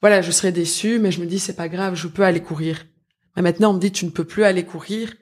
[0.00, 2.86] Voilà, je serais déçue, mais je me dis c'est pas grave, je peux aller courir.
[3.34, 5.12] Mais maintenant on me dit tu ne peux plus aller courir.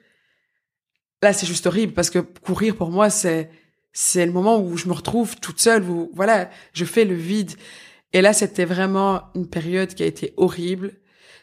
[1.23, 3.49] Là c'est juste horrible parce que courir pour moi c'est
[3.93, 7.51] c'est le moment où je me retrouve toute seule où voilà je fais le vide.
[8.13, 10.93] Et là c'était vraiment une période qui a été horrible.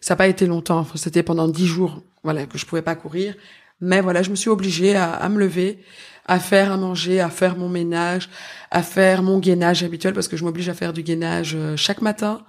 [0.01, 3.35] Ça n'a pas été longtemps, c'était pendant dix jours voilà que je pouvais pas courir
[3.81, 5.79] mais voilà, je me suis obligée à, à, me lever,
[6.27, 8.31] à faire à manger, à faire mon ménage,
[8.71, 12.01] à faire mon gainage habituel parce que je m'oblige à faire du gainage euh, chaque
[12.01, 12.43] matin.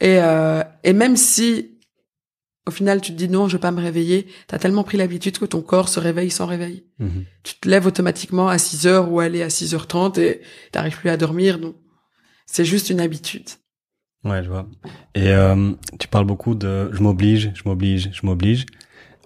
[0.00, 1.77] Et, euh, et même si
[2.68, 4.98] au final tu te dis non, je vais pas me réveiller, tu as tellement pris
[4.98, 6.84] l'habitude que ton corps se réveille sans réveil.
[6.98, 7.24] Mhm.
[7.42, 11.16] Tu te lèves automatiquement à 6 heures ou aller à 6h30 et t'arrives plus à
[11.16, 11.58] dormir.
[11.58, 11.76] Donc
[12.44, 13.48] c'est juste une habitude.
[14.24, 14.66] Ouais, je vois.
[15.14, 18.66] Et euh, tu parles beaucoup de je m'oblige, je m'oblige, je m'oblige.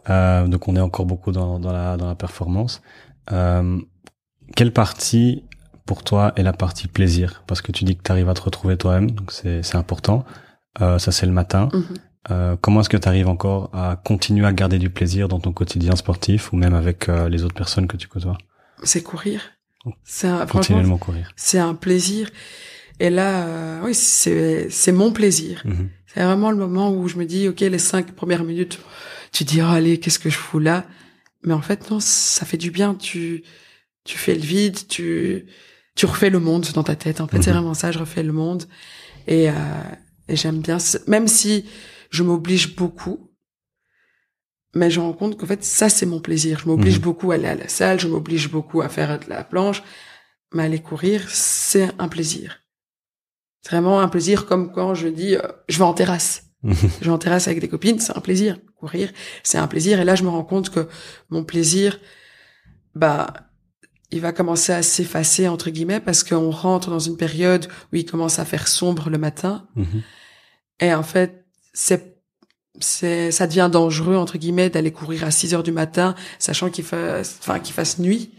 [0.08, 2.80] Euh, donc on est encore beaucoup dans, dans, la, dans la performance.
[3.32, 3.80] Euh,
[4.54, 5.44] quelle partie
[5.84, 7.42] pour toi est la partie plaisir?
[7.48, 10.24] Parce que tu dis que tu arrives à te retrouver toi-même, donc c'est important.
[10.78, 11.68] Ça c'est le matin.
[11.72, 11.96] Mhm.
[12.30, 15.52] Euh, comment est-ce que tu arrives encore à continuer à garder du plaisir dans ton
[15.52, 18.38] quotidien sportif ou même avec euh, les autres personnes que tu côtoies?
[18.84, 19.40] C'est courir.
[20.04, 21.32] C'est continuellement courir.
[21.34, 22.30] C'est un plaisir.
[23.00, 25.62] Et là, euh, oui, c'est c'est mon plaisir.
[25.64, 25.88] Mhm.
[26.06, 28.78] C'est vraiment le moment où je me dis, ok, les cinq premières minutes,
[29.32, 30.84] tu dis, oh, allez, qu'est-ce que je fous là?
[31.42, 32.94] Mais en fait, non, ça fait du bien.
[32.94, 33.42] Tu,
[34.04, 35.46] tu fais le vide, tu,
[35.96, 37.20] tu refais le monde dans ta tête.
[37.20, 37.56] En fait, c'est Mhm.
[37.56, 38.64] vraiment ça, je refais le monde.
[39.26, 39.54] Et, euh,
[40.28, 41.64] et j'aime bien, même si
[42.12, 43.30] je m'oblige beaucoup,
[44.74, 46.60] mais je me rends compte qu'en fait, ça, c'est mon plaisir.
[46.60, 47.02] Je m'oblige Mhm.
[47.02, 49.82] beaucoup à aller à la salle, je m'oblige beaucoup à faire de la planche,
[50.54, 52.60] mais aller courir, c'est un plaisir.
[53.62, 56.44] C'est vraiment un plaisir comme quand je dis, euh, je vais en terrasse.
[57.00, 58.56] Je vais en terrasse avec des copines, c'est un plaisir.
[58.76, 59.10] Courir,
[59.42, 59.98] c'est un plaisir.
[59.98, 60.86] Et là, je me rends compte que
[61.28, 61.98] mon plaisir,
[62.94, 63.32] bah,
[64.12, 68.04] il va commencer à s'effacer, entre guillemets, parce qu'on rentre dans une période où il
[68.06, 69.66] commence à faire sombre le matin.
[69.74, 70.02] Mhm.
[70.80, 71.41] Et en fait,
[71.72, 72.16] c'est,
[72.80, 76.84] c'est, ça devient dangereux, entre guillemets, d'aller courir à 6 heures du matin, sachant qu'il
[76.84, 78.32] fasse, enfin, qu'il fasse nuit.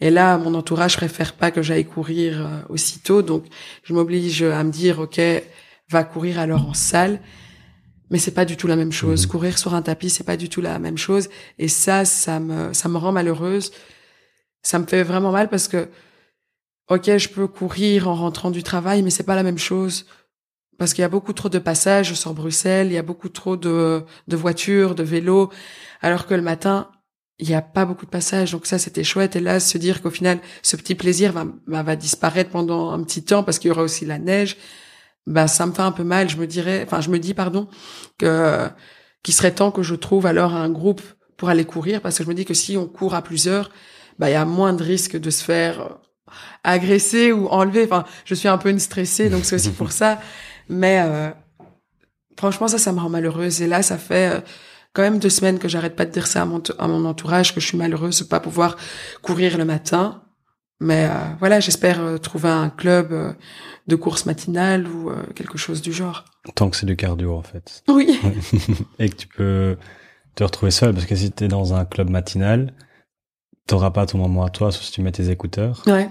[0.00, 3.22] Et là, mon entourage préfère pas que j'aille courir euh, aussitôt.
[3.22, 3.44] Donc,
[3.84, 5.20] je m'oblige à me dire, OK,
[5.88, 7.20] va courir alors en salle.
[8.10, 9.24] Mais c'est pas du tout la même chose.
[9.24, 9.30] Mhm.
[9.30, 11.28] Courir sur un tapis, c'est pas du tout la même chose.
[11.58, 13.72] Et ça, ça me, ça me rend malheureuse.
[14.62, 15.88] Ça me fait vraiment mal parce que,
[16.88, 20.06] ok, je peux courir en rentrant du travail, mais c'est pas la même chose.
[20.78, 23.56] Parce qu'il y a beaucoup trop de passages sur Bruxelles, il y a beaucoup trop
[23.56, 25.50] de, de voitures, de vélos,
[26.00, 26.88] alors que le matin,
[27.38, 28.52] il n'y a pas beaucoup de passages.
[28.52, 29.36] Donc ça, c'était chouette.
[29.36, 33.02] Et là, se dire qu'au final, ce petit plaisir va, va, va disparaître pendant un
[33.02, 34.56] petit temps parce qu'il y aura aussi la neige,
[35.26, 36.28] ben, ça me fait un peu mal.
[36.28, 37.68] Je me dirais, enfin, je me dis, pardon,
[38.18, 38.68] que,
[39.22, 41.02] qu'il serait temps que je trouve alors un groupe
[41.36, 43.70] pour aller courir parce que je me dis que si on court à plusieurs,
[44.18, 45.98] ben, il y a moins de risques de se faire
[46.64, 47.84] agresser ou enlever.
[47.84, 50.20] Enfin, je suis un peu une stressée, donc c'est aussi pour ça.
[50.72, 51.30] Mais euh,
[52.36, 53.62] franchement, ça, ça me rend malheureuse.
[53.62, 54.40] Et là, ça fait euh,
[54.92, 57.54] quand même deux semaines que j'arrête pas de dire ça à mon, à mon entourage,
[57.54, 58.76] que je suis malheureuse de pas pouvoir
[59.22, 60.22] courir le matin.
[60.82, 63.32] Mais euh, voilà, j'espère euh, trouver un club euh,
[63.86, 66.24] de course matinale ou quelque chose du genre.
[66.56, 67.84] Tant que c'est du cardio en fait.
[67.88, 68.20] Oui.
[68.98, 69.76] Et que tu peux
[70.34, 72.74] te retrouver seul parce que si tu es dans un club matinal,
[73.66, 75.82] t'auras pas ton moment à toi sauf si tu mets tes écouteurs.
[75.86, 76.10] Ouais.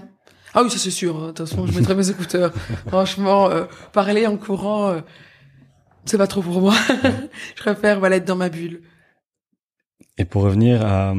[0.54, 1.16] Ah oui, ça c'est sûr.
[1.16, 1.28] hein.
[1.28, 2.52] De toute façon, je mettrai mes écouteurs.
[2.88, 5.00] Franchement, euh, parler en courant, euh,
[6.04, 6.74] c'est pas trop pour moi.
[7.56, 8.82] je préfère voilà être dans ma bulle.
[10.18, 11.14] Et pour revenir à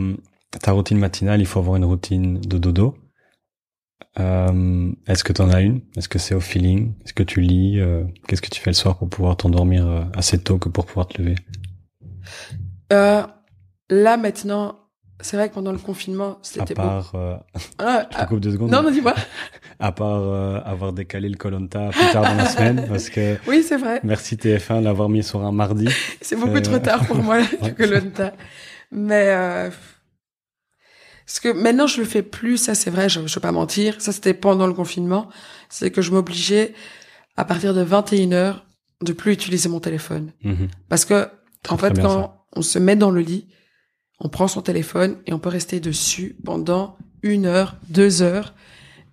[0.61, 2.95] ta routine matinale, il faut avoir une routine de dodo.
[4.19, 5.81] Euh, Est-ce que tu en as une?
[5.97, 6.93] Est-ce que c'est au feeling?
[7.03, 10.03] Est-ce que tu lis euh, Qu'est-ce que tu fais le soir pour pouvoir t'endormir euh,
[10.15, 11.35] assez tôt que pour pouvoir te lever?
[12.91, 13.23] Euh,
[13.89, 14.77] là maintenant,
[15.23, 16.81] c'est vrai que pendant le confinement, À c'était beau.
[16.83, 17.35] part, euh,
[17.79, 18.69] Ah, je te ah, coupe deux secondes.
[18.71, 19.15] non, non, dis-moi.
[19.79, 23.63] À part euh, avoir décalé le Colanta plus tard dans la semaine, parce que Oui,
[23.67, 23.99] c'est vrai.
[24.03, 25.87] merci TF1 de l'avoir mis sur un mardi.
[26.21, 28.33] C'est beaucoup Euh, trop tard pour moi, que Colanta.
[28.91, 29.69] Mais euh,
[31.25, 33.95] parce que maintenant je le fais plus, ça c'est vrai, je ne vais pas mentir.
[34.01, 35.29] Ça c'était pendant le confinement,
[35.69, 36.73] c'est que je m'obligeais
[37.37, 38.55] à partir de 21h
[39.01, 40.31] de plus utiliser mon téléphone.
[40.43, 40.67] Mhm.
[40.89, 41.27] Parce que
[41.69, 42.45] en fait quand ça.
[42.55, 43.47] on se met dans le lit,
[44.23, 48.53] on prend son téléphone et on peut rester dessus pendant une heure, deux heures.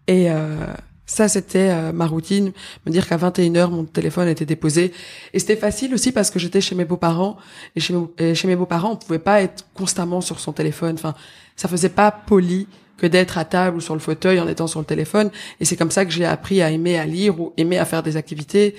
[0.07, 0.67] Et euh,
[1.05, 2.53] ça, c'était euh, ma routine,
[2.87, 4.93] me dire qu'à 21h, mon téléphone était déposé.
[5.35, 7.37] Et c'était facile aussi parce que j'étais chez mes beaux-parents.
[7.75, 7.93] Et chez,
[8.47, 10.95] mes- beaux-parents, on pouvait pas être constamment sur son téléphone.
[10.95, 11.15] Enfin,
[11.57, 14.79] ça faisait pas poli que d'être à table ou sur le fauteuil en étant sur
[14.79, 15.31] le téléphone.
[15.59, 18.03] Et c'est comme ça que j'ai appris à aimer à lire ou aimer à faire
[18.05, 18.77] des activités.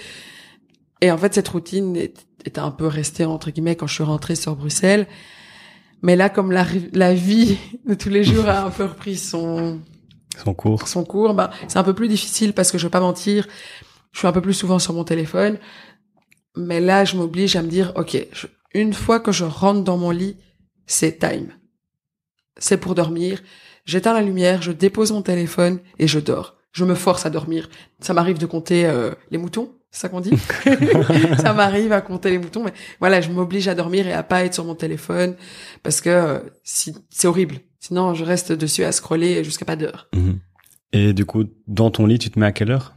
[1.02, 4.36] Et en fait, cette routine est un peu restée, entre guillemets, quand je suis rentrée
[4.36, 5.08] sur Bruxelles.
[6.02, 9.82] Mais là, comme la, la vie de tous les jours a un peu repris son,
[10.44, 10.88] Son cours.
[10.88, 13.48] son cours, ben, c'est un peu plus difficile parce que je vais pas mentir,
[14.12, 15.58] je suis un peu plus souvent sur mon téléphone.
[16.58, 19.98] Mais là, je m'oblige à me dire, OK, je- une fois que je rentre dans
[19.98, 20.38] mon lit,
[20.88, 21.52] c'est time.
[22.58, 23.42] C'est pour dormir.
[23.86, 26.56] J'éteins la lumière, je dépose mon téléphone et je dors.
[26.72, 27.70] Je me force à dormir.
[28.00, 30.32] Ça m'arrive de compter euh, les moutons, c'est ça qu'on dit
[31.38, 34.46] Ça m'arrive à compter les moutons, mais voilà, je m'oblige à dormir et à pas
[34.46, 35.36] être sur mon téléphone
[35.84, 37.58] parce que euh, si, c'est horrible.
[37.80, 40.08] Sinon, je reste dessus à scroller jusqu'à pas d'heure.
[40.14, 40.40] Mhm.
[40.94, 42.96] Et du coup, dans ton lit, tu te mets à quelle heure?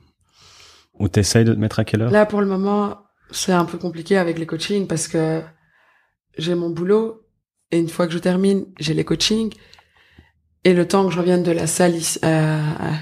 [0.98, 2.10] Ou t'essayes de te mettre à quelle heure?
[2.10, 2.98] Là, pour le moment,
[3.30, 5.42] c'est un peu compliqué avec les coachings parce que
[6.38, 7.22] j'ai mon boulot
[7.70, 9.52] et une fois que je termine, j'ai les coachings.
[10.66, 12.58] Et le temps que je revienne de la salle ici- euh,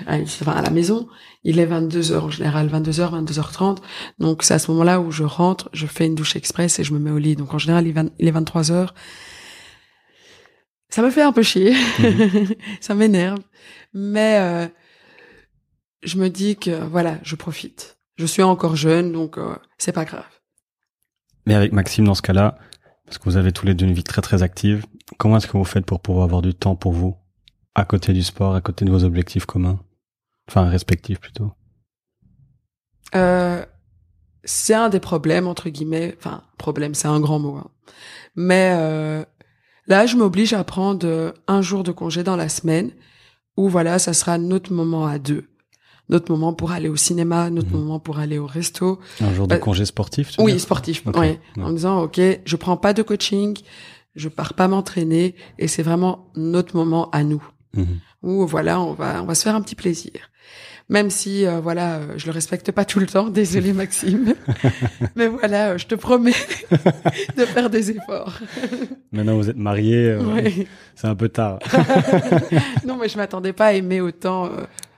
[0.06, 1.08] à, à- enfin, à la maison,
[1.44, 3.78] il est 22h en général, 22h, 22h30.
[4.18, 6.92] Donc c'est à ce moment-là où je rentre, je fais une douche express et je
[6.92, 7.36] me mets au lit.
[7.36, 8.88] Donc en général, il est 20 il est 23h.
[10.88, 11.74] Ça me fait un peu chier.
[12.80, 13.38] ça m'énerve.
[13.94, 14.66] Mais euh,
[16.02, 17.96] je me dis que voilà, je profite.
[18.16, 20.24] Je suis encore jeune, donc euh, c'est pas grave.
[21.46, 22.58] Mais avec Maxime, dans ce cas-là,
[23.06, 24.84] parce que vous avez tous les deux une vie très très active,
[25.18, 27.16] comment est-ce que vous faites pour pouvoir avoir du temps pour vous?
[27.74, 29.80] À côté du sport, à côté de vos objectifs communs?
[30.48, 31.52] Enfin, respectifs plutôt.
[33.14, 33.64] Euh,
[34.44, 36.14] c'est un des problèmes entre guillemets.
[36.18, 37.56] Enfin, problème, c'est un grand mot.
[37.56, 37.70] hein.
[38.34, 39.24] Mais euh,
[39.86, 42.90] là, je m'oblige à prendre euh, un jour de congé dans la semaine,
[43.56, 45.44] où voilà, ça sera notre moment à deux,
[46.08, 47.78] notre moment pour aller au cinéma, notre Mhm.
[47.78, 48.98] moment pour aller au resto.
[49.20, 51.04] Un jour de Bah, congé sportif tu Oui, sportif.
[51.06, 51.12] Oui.
[51.20, 51.40] ouais.
[51.58, 53.58] En me disant, ok, je prends pas de coaching,
[54.14, 57.42] je pars pas m'entraîner, et c'est vraiment notre moment à nous.
[57.76, 57.98] Mhm.
[58.22, 60.12] où voilà, on va on va se faire un petit plaisir.
[60.88, 64.34] Même si euh, voilà, euh, je le respecte pas tout le temps, désolé Maxime.
[65.16, 66.34] Mais voilà, euh, je te promets
[67.36, 68.38] de faire des efforts.
[69.12, 70.66] Maintenant, vous êtes mariés, euh, Ouais.
[70.96, 71.60] c'est un peu tard.
[72.86, 74.50] Non, mais je m'attendais pas à aimer autant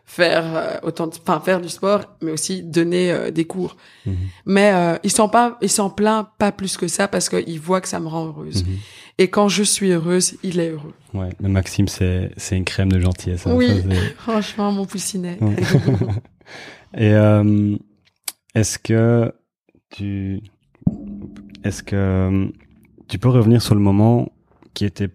[0.06, 3.76] faire euh, autant de- enfin faire du sport, mais aussi donner euh, des cours.
[4.06, 4.14] Mhm.
[4.46, 7.80] Mais euh, il s'en pas il s'en plaint pas plus que ça parce qu'il voit
[7.80, 8.64] que ça me rend heureuse.
[8.64, 8.76] Mhm.
[9.18, 10.92] Et quand je suis heureuse, il est heureux.
[11.14, 13.46] Ouais, mais Maxime, c'est c'est une crème de gentillesse.
[13.46, 13.68] hein, Oui.
[13.82, 15.38] ça, Franchement, mon poussinet.
[15.40, 15.56] Ouais.
[16.96, 17.76] Et euh,
[18.54, 19.32] est-ce que
[19.90, 20.42] tu
[21.64, 22.50] est-ce que
[23.08, 24.30] tu peux revenir sur le moment
[24.74, 25.08] qui était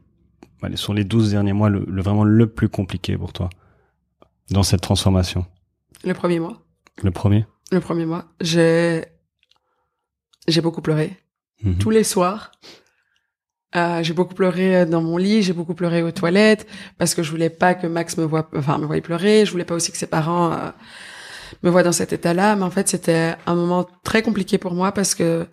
[0.61, 3.49] allez, sur les 12 derniers mois le, le- vraiment le plus compliqué pour toi?
[4.51, 5.45] Dans cette transformation?
[6.03, 6.61] Le premier mois.
[7.03, 7.45] Le premier?
[7.71, 9.05] Le premier mois, j'ai
[10.47, 11.17] j'ai beaucoup pleuré
[11.63, 11.77] Mhm.
[11.77, 12.51] tous les soirs.
[13.75, 16.65] Euh, j'ai beaucoup pleuré dans mon lit, j'ai beaucoup pleuré aux toilettes
[16.97, 19.45] parce que je voulais pas que Max me voit, enfin me voie pleurer.
[19.45, 20.69] Je voulais pas aussi que ses parents euh,
[21.61, 22.55] me voient dans cet état-là.
[22.55, 25.45] Mais en fait, c'était un moment très compliqué pour moi parce que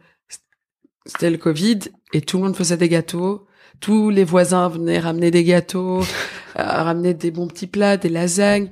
[1.05, 1.81] c'était le Covid
[2.15, 3.47] et tout le monde faisait des gâteaux.
[3.81, 6.01] Tous les voisins venaient ramener des gâteaux,
[6.59, 8.71] euh, ramener des bons petits plats, des lasagnes.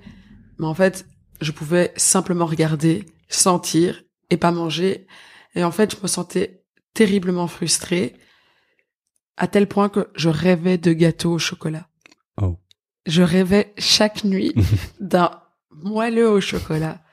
[0.59, 1.07] Mais en fait,
[1.41, 5.07] je pouvais simplement regarder, sentir et pas manger.
[5.55, 8.15] Et en fait, je me sentais terriblement frustrée
[9.37, 11.89] à tel point que je rêvais de gâteaux au chocolat.
[12.41, 12.57] Oh.
[13.07, 14.55] Je rêvais chaque nuit
[15.01, 15.31] d'un
[15.71, 17.04] moelleux au chocolat.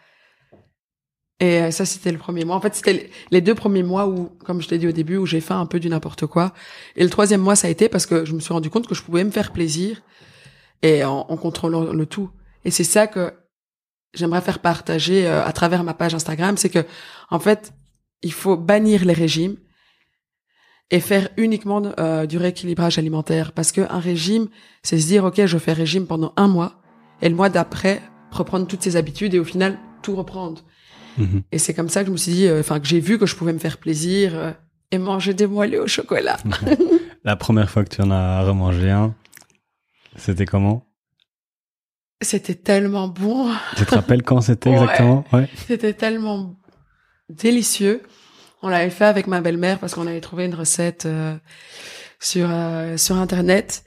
[1.41, 2.55] Et euh, ça, c'était le premier mois.
[2.55, 5.25] En fait, c'était les- deux premiers mois où, comme je t'ai dit au début, où
[5.25, 6.53] j'ai fait un peu du n'importe quoi.
[6.95, 8.93] Et le troisième mois, ça a été parce que je me suis rendu compte que
[8.93, 10.01] je pouvais me faire plaisir
[10.83, 12.29] et en, en contrôlant le tout.
[12.63, 13.33] Et c'est ça que
[14.13, 16.85] j'aimerais faire partager euh, à travers ma page Instagram, c'est que,
[17.31, 17.73] en fait,
[18.21, 19.57] il faut bannir les régimes
[20.91, 23.51] et faire uniquement euh, du rééquilibrage alimentaire.
[23.53, 24.47] Parce que un régime,
[24.83, 26.81] c'est se dire, OK, je fais régime pendant un mois,
[27.23, 30.61] et le mois d'après, reprendre toutes ses habitudes et au final, tout reprendre.
[31.17, 31.43] Mhm.
[31.51, 33.25] Et c'est comme ça que je me suis dit, euh, enfin, que j'ai vu que
[33.25, 34.51] je pouvais me faire plaisir euh,
[34.91, 36.37] et manger des moelleux au chocolat.
[37.23, 39.13] La première fois que tu en as remangé un,
[40.15, 40.85] c'était comment?
[42.21, 43.51] C'était tellement bon.
[43.77, 44.75] Tu te rappelles quand c'était Ouais.
[44.75, 45.23] exactement?
[45.33, 45.49] Ouais.
[45.67, 46.55] C'était tellement
[47.29, 48.01] délicieux.
[48.61, 51.35] On l'avait fait avec ma belle-mère parce qu'on avait trouvé une recette euh,
[52.19, 53.83] sur euh, sur internet.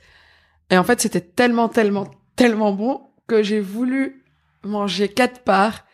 [0.71, 4.25] Et en fait, c'était tellement tellement tellement bon que j'ai voulu
[4.65, 5.85] manger quatre parts.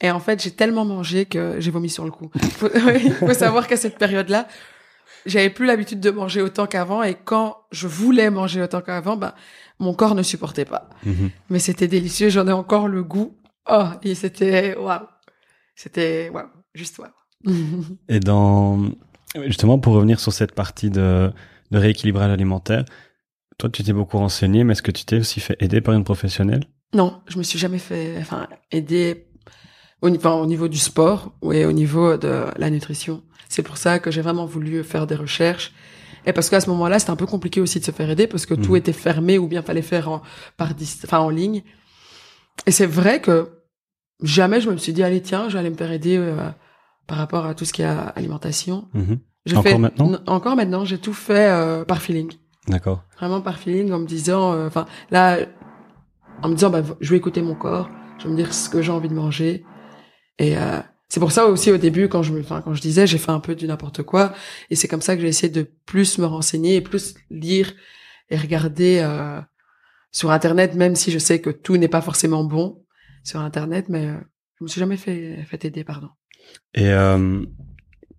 [0.00, 2.30] Et en fait, j'ai tellement mangé que j'ai vomi sur le coup.
[2.44, 4.46] Il faut savoir qu'à cette période-là,
[5.24, 7.02] j'avais plus l'habitude de manger autant qu'avant.
[7.02, 9.32] Et quand je voulais manger autant qu'avant, ben
[9.78, 10.88] mon corps ne supportait pas.
[11.04, 11.30] Mhm.
[11.50, 13.36] Mais c'était délicieux, j'en ai encore le goût.
[13.70, 15.06] Oh, et c'était waouh.
[15.74, 17.10] C'était waouh, juste waouh.
[18.08, 18.80] Et dans
[19.44, 21.30] justement pour revenir sur cette partie de,
[21.70, 22.84] de rééquilibrage alimentaire,
[23.58, 26.04] toi tu t'es beaucoup renseigné, mais est-ce que tu t'es aussi fait aider par une
[26.04, 26.64] professionnelle?
[26.94, 29.26] Non, je me suis jamais fait enfin aider
[30.02, 33.22] au, niveau- enfin, au niveau du sport ou au niveau de la nutrition.
[33.48, 35.72] C'est pour ça que j'ai vraiment voulu faire des recherches
[36.28, 38.46] Et parce qu'à ce moment-là, c'était un peu compliqué aussi de se faire aider parce
[38.46, 38.76] que tout Mhm.
[38.78, 40.22] était fermé ou bien fallait faire en,
[40.56, 40.70] par
[41.04, 41.62] enfin, en ligne.
[42.66, 43.48] Et c'est vrai que
[44.22, 46.34] jamais je me suis dit, allez, tiens, je vais aller me faire aider euh,
[47.06, 48.88] par rapport à tout ce qui est alimentation.
[49.44, 52.32] J'ai Encore fait- maintenant Encore maintenant, j'ai tout fait euh, par feeling.
[52.66, 53.04] D'accord.
[53.18, 55.38] Vraiment par feeling, en me disant, euh, enfin, là,
[56.42, 57.88] en me disant, bah, je vais écouter mon corps,
[58.18, 59.64] je vais me dire ce que j'ai envie de manger.
[60.38, 63.06] Et euh, c'est pour ça aussi au début, quand je me, enfin, quand je disais,
[63.06, 64.34] j'ai fait un peu du n'importe quoi.
[64.70, 67.72] Et c'est comme ça que j'ai essayé de plus me renseigner et plus lire
[68.28, 69.40] et regarder euh,
[70.10, 72.84] sur Internet, même si je sais que tout n'est pas forcément bon
[73.22, 74.16] sur Internet, mais euh,
[74.58, 76.08] je me suis jamais fait, fait aider, pardon.
[76.74, 77.44] Et euh,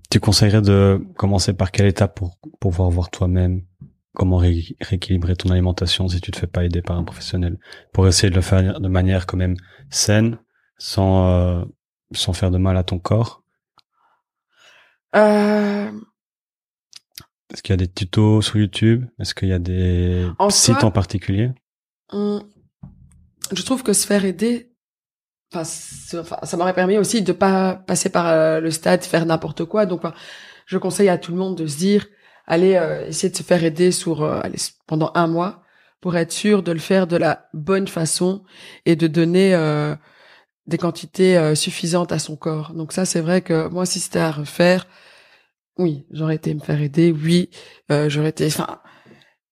[0.10, 3.64] tu conseillerais de commencer par quelle étape pour pouvoir voir toi-même
[4.14, 7.60] comment ré- rééquilibrer ton alimentation si tu te fais pas aider par un professionnel?
[7.94, 9.56] Pour essayer de le faire de manière quand même
[9.90, 10.38] saine
[10.78, 11.66] sans euh,
[12.14, 13.44] sans faire de mal à ton corps?
[15.16, 15.92] Euh,
[17.54, 19.06] Est-ce qu'il y a des tutos sur YouTube?
[19.20, 21.52] Est-ce qu'il y a des En sites soi- en particulier?
[22.12, 22.42] Hum,
[23.54, 24.72] je trouve que se faire aider,
[25.54, 29.86] enfin, ça m'aurait permis aussi de pas passer par euh, le stade, faire n'importe quoi.
[29.86, 30.02] Donc,
[30.66, 32.06] je conseille à tout le monde de se dire,
[32.46, 35.64] allez euh, essayer de se faire aider sur euh, allez, pendant un mois
[36.02, 38.44] pour être sûr de le faire de la bonne façon
[38.86, 39.96] et de donner euh,
[40.68, 42.74] des quantités euh, suffisantes à son corps.
[42.74, 44.88] Donc ça, c'est vrai que moi, si c'était à refaire,
[45.78, 47.12] oui, j'aurais été me faire aider.
[47.12, 47.50] Oui,
[47.92, 48.82] euh, j'aurais été, enfin,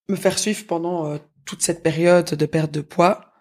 [0.10, 3.32] me faire suivre pendant euh, toute cette période de perte de poids.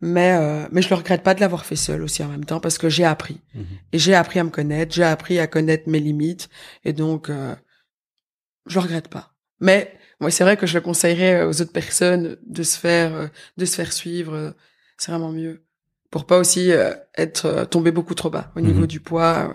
[0.00, 2.60] Mais euh, mais je le regrette pas de l'avoir fait seul aussi en même temps
[2.60, 3.64] parce que j'ai appris Mhm.
[3.92, 6.48] et j'ai appris à me connaître, j'ai appris à connaître mes limites
[6.84, 7.56] et donc euh,
[8.66, 9.34] je le regrette pas.
[9.60, 13.26] Mais moi c'est vrai que je le conseillerais aux autres personnes de se faire euh,
[13.56, 14.50] de se faire suivre, euh,
[14.98, 15.64] c'est vraiment mieux
[16.10, 18.86] pour pas aussi euh, être euh, tombé beaucoup trop bas au niveau Mhm.
[18.86, 19.50] du poids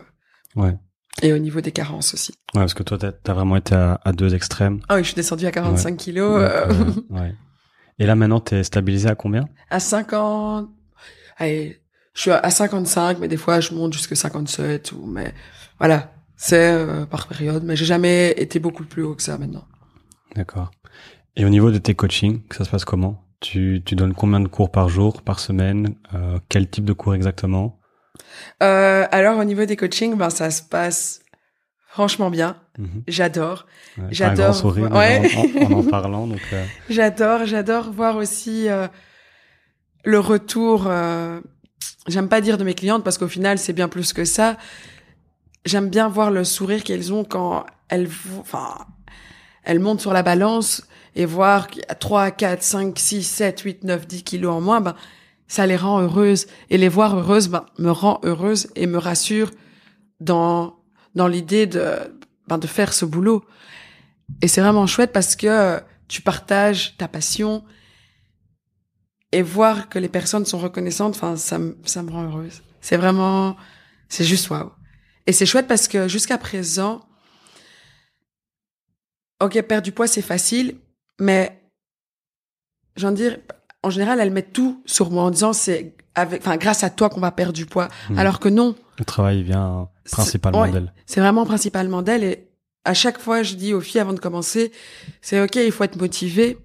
[0.57, 0.77] euh, Ouais.
[1.21, 2.31] et au niveau des carences aussi.
[2.53, 4.79] Ouais, parce que toi t'as as vraiment été à, à deux extrêmes.
[4.89, 6.71] Ah oui, je suis descendue à 45 kilos euh,
[7.09, 7.33] ouais.
[7.99, 9.47] Et là maintenant t'es stabilisé à combien?
[9.69, 10.69] À 50
[11.37, 11.81] allez,
[12.13, 15.33] je suis à 55 mais des fois je monte jusqu'à 57 ou mais
[15.79, 19.65] voilà, c'est euh, par période mais j'ai jamais été beaucoup plus haut que ça maintenant.
[20.35, 20.69] D'accord.
[21.35, 23.22] Et au niveau de tes coachings, ça se passe comment?
[23.43, 25.95] Tu, tu donnes combien de cours par jour, par semaine?
[26.15, 27.79] Euh, Quel type de cours exactement?
[28.63, 31.21] Euh, alors au niveau des coachings, ben ça se passe
[31.87, 32.57] franchement bien.
[32.79, 33.03] Mhm.
[33.07, 33.65] J'adore,
[33.97, 35.21] Ouais, J'adore sourire ouais.
[35.35, 36.25] en, en, en en parlant.
[36.25, 38.67] Donc, euh, j'adore, j'adore voir aussi
[40.05, 40.89] le retour.
[42.07, 44.57] J'aime pas dire de mes clientes parce qu'au final c'est bien plus que ça.
[45.65, 48.75] J'aime bien voir le sourire qu'elles ont quand elles, enfin,
[49.63, 50.85] elles montent sur la balance
[51.15, 54.61] et voir qu'il y a 3, 4, 5, 6, 7, 8, 9, 10 kilos en
[54.61, 54.95] moins, ben,
[55.47, 56.47] ça les rend heureuses.
[56.69, 59.51] Et les voir heureuses, ben, me rend heureuse et me rassure
[60.19, 60.79] dans,
[61.15, 61.93] dans l'idée de,
[62.47, 63.43] ben, de faire ce boulot.
[64.41, 67.63] Et c'est vraiment chouette parce que tu partages ta passion
[69.31, 72.61] et voir que les personnes sont reconnaissantes, enfin, ça, me- ça me rend heureuse.
[72.81, 73.55] C'est vraiment,
[74.09, 74.71] c'est juste waouh.
[75.25, 77.01] Et c'est chouette parce que jusqu'à présent,
[79.41, 80.77] ok, perdre du poids, c'est facile,
[81.19, 81.61] mais
[82.95, 83.37] j'ai envie de dire,
[83.81, 87.09] en général, elles mettent tout sur moi en disant c'est avec, enfin, grâce à toi
[87.09, 87.87] qu'on va perdre du poids.
[88.09, 88.19] Mhm.
[88.19, 90.71] Alors que non, le travail vient principalement ouais.
[90.71, 90.93] d'elle.
[91.05, 92.23] c'est vraiment principalement d'elle.
[92.23, 92.47] Et
[92.85, 94.71] à chaque fois, je dis aux filles avant de commencer,
[95.21, 96.57] c'est ok, il faut être motivé,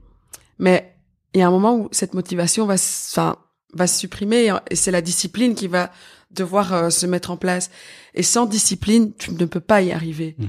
[0.59, 0.94] mais
[1.34, 3.36] il y a un moment où cette motivation va, enfin,
[3.74, 5.90] va se supprimer et c'est la discipline qui va
[6.30, 7.70] devoir euh, se mettre en place.
[8.14, 10.36] Et sans discipline, tu ne peux pas y arriver.
[10.38, 10.49] Mhm.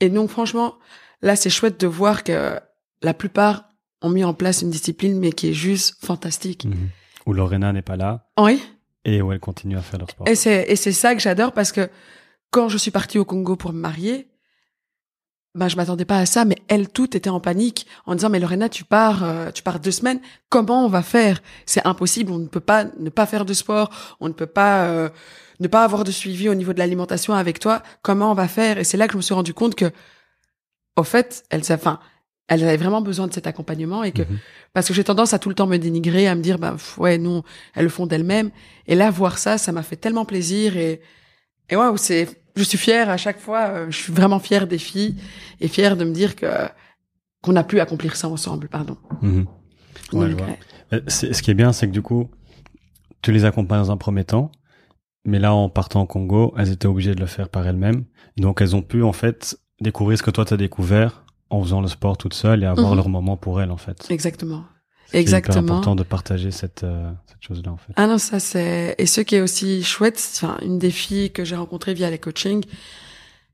[0.00, 0.74] Et donc, franchement,
[1.22, 2.60] là, c'est chouette de voir que
[3.02, 3.64] la plupart
[4.02, 6.64] ont mis en place une discipline, mais qui est juste fantastique.
[6.64, 6.88] Mhm.
[7.26, 8.62] Où Lorena n'est pas là Oui.
[9.04, 10.28] et où elle continue à faire leur sport.
[10.28, 11.88] Et c'est, et c'est ça que j'adore parce que
[12.50, 14.28] quand je suis partie au Congo pour me marier,
[15.54, 18.38] ben, je m'attendais pas à ça, mais elles toutes étaient en panique en disant, mais
[18.40, 20.20] Lorena, tu pars, euh, tu pars deux semaines.
[20.50, 21.40] Comment on va faire?
[21.64, 22.30] C'est impossible.
[22.30, 23.90] On ne peut pas ne pas faire de sport.
[24.20, 25.08] On ne peut pas, euh,
[25.60, 27.82] ne pas avoir de suivi au niveau de l'alimentation avec toi.
[28.02, 28.76] Comment on va faire?
[28.78, 29.90] Et c'est là que je me suis rendu compte que,
[30.96, 32.00] au fait, elles, enfin,
[32.48, 34.38] elles avaient vraiment besoin de cet accompagnement et que, Mhm.
[34.72, 36.96] parce que j'ai tendance à tout le temps me dénigrer, à me dire, bah, pff,
[36.98, 37.42] ouais, non,
[37.74, 38.50] elles le font d'elles-mêmes.
[38.86, 41.00] Et là, voir ça, ça m'a fait tellement plaisir et,
[41.70, 44.78] et waouh, c'est, je suis fière à chaque fois, euh, je suis vraiment fière des
[44.78, 45.16] filles
[45.60, 46.46] et fière de me dire que,
[47.42, 48.96] qu'on a pu accomplir ça ensemble, pardon.
[49.22, 49.46] Mhm.
[50.12, 50.46] Ouais, je Donc, vois.
[50.48, 50.58] ouais.
[50.92, 52.30] Euh, Ce qui est bien, c'est que du coup,
[53.22, 54.52] tu les accompagnes dans un premier temps,
[55.24, 58.04] mais là, en partant au Congo, elles étaient obligées de le faire par elles-mêmes.
[58.36, 61.88] Donc, elles ont pu, en fait, découvrir ce que toi, t'as découvert en faisant le
[61.88, 62.96] sport toute seule et avoir Mhm.
[62.96, 64.06] leur moment pour elles, en fait.
[64.10, 64.64] Exactement.
[65.06, 65.58] C'est Exactement.
[65.58, 67.92] important de partager cette, euh, cette chose-là, en fait.
[67.96, 71.44] Ah non, ça c'est et ce qui est aussi chouette, enfin une des filles que
[71.44, 72.64] j'ai rencontrées via les coachings,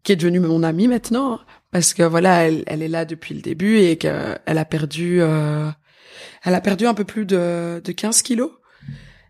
[0.03, 1.39] qui est devenue mon amie maintenant,
[1.71, 5.71] parce que voilà, elle, elle est là depuis le début et qu'elle a perdu, euh,
[6.45, 8.51] elle a perdu un peu plus de, de 15 kilos.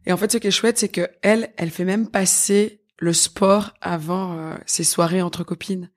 [0.06, 3.12] Et en fait, ce qui est chouette, c'est que elle, elle fait même passer le
[3.12, 5.90] sport avant euh, ses soirées entre copines.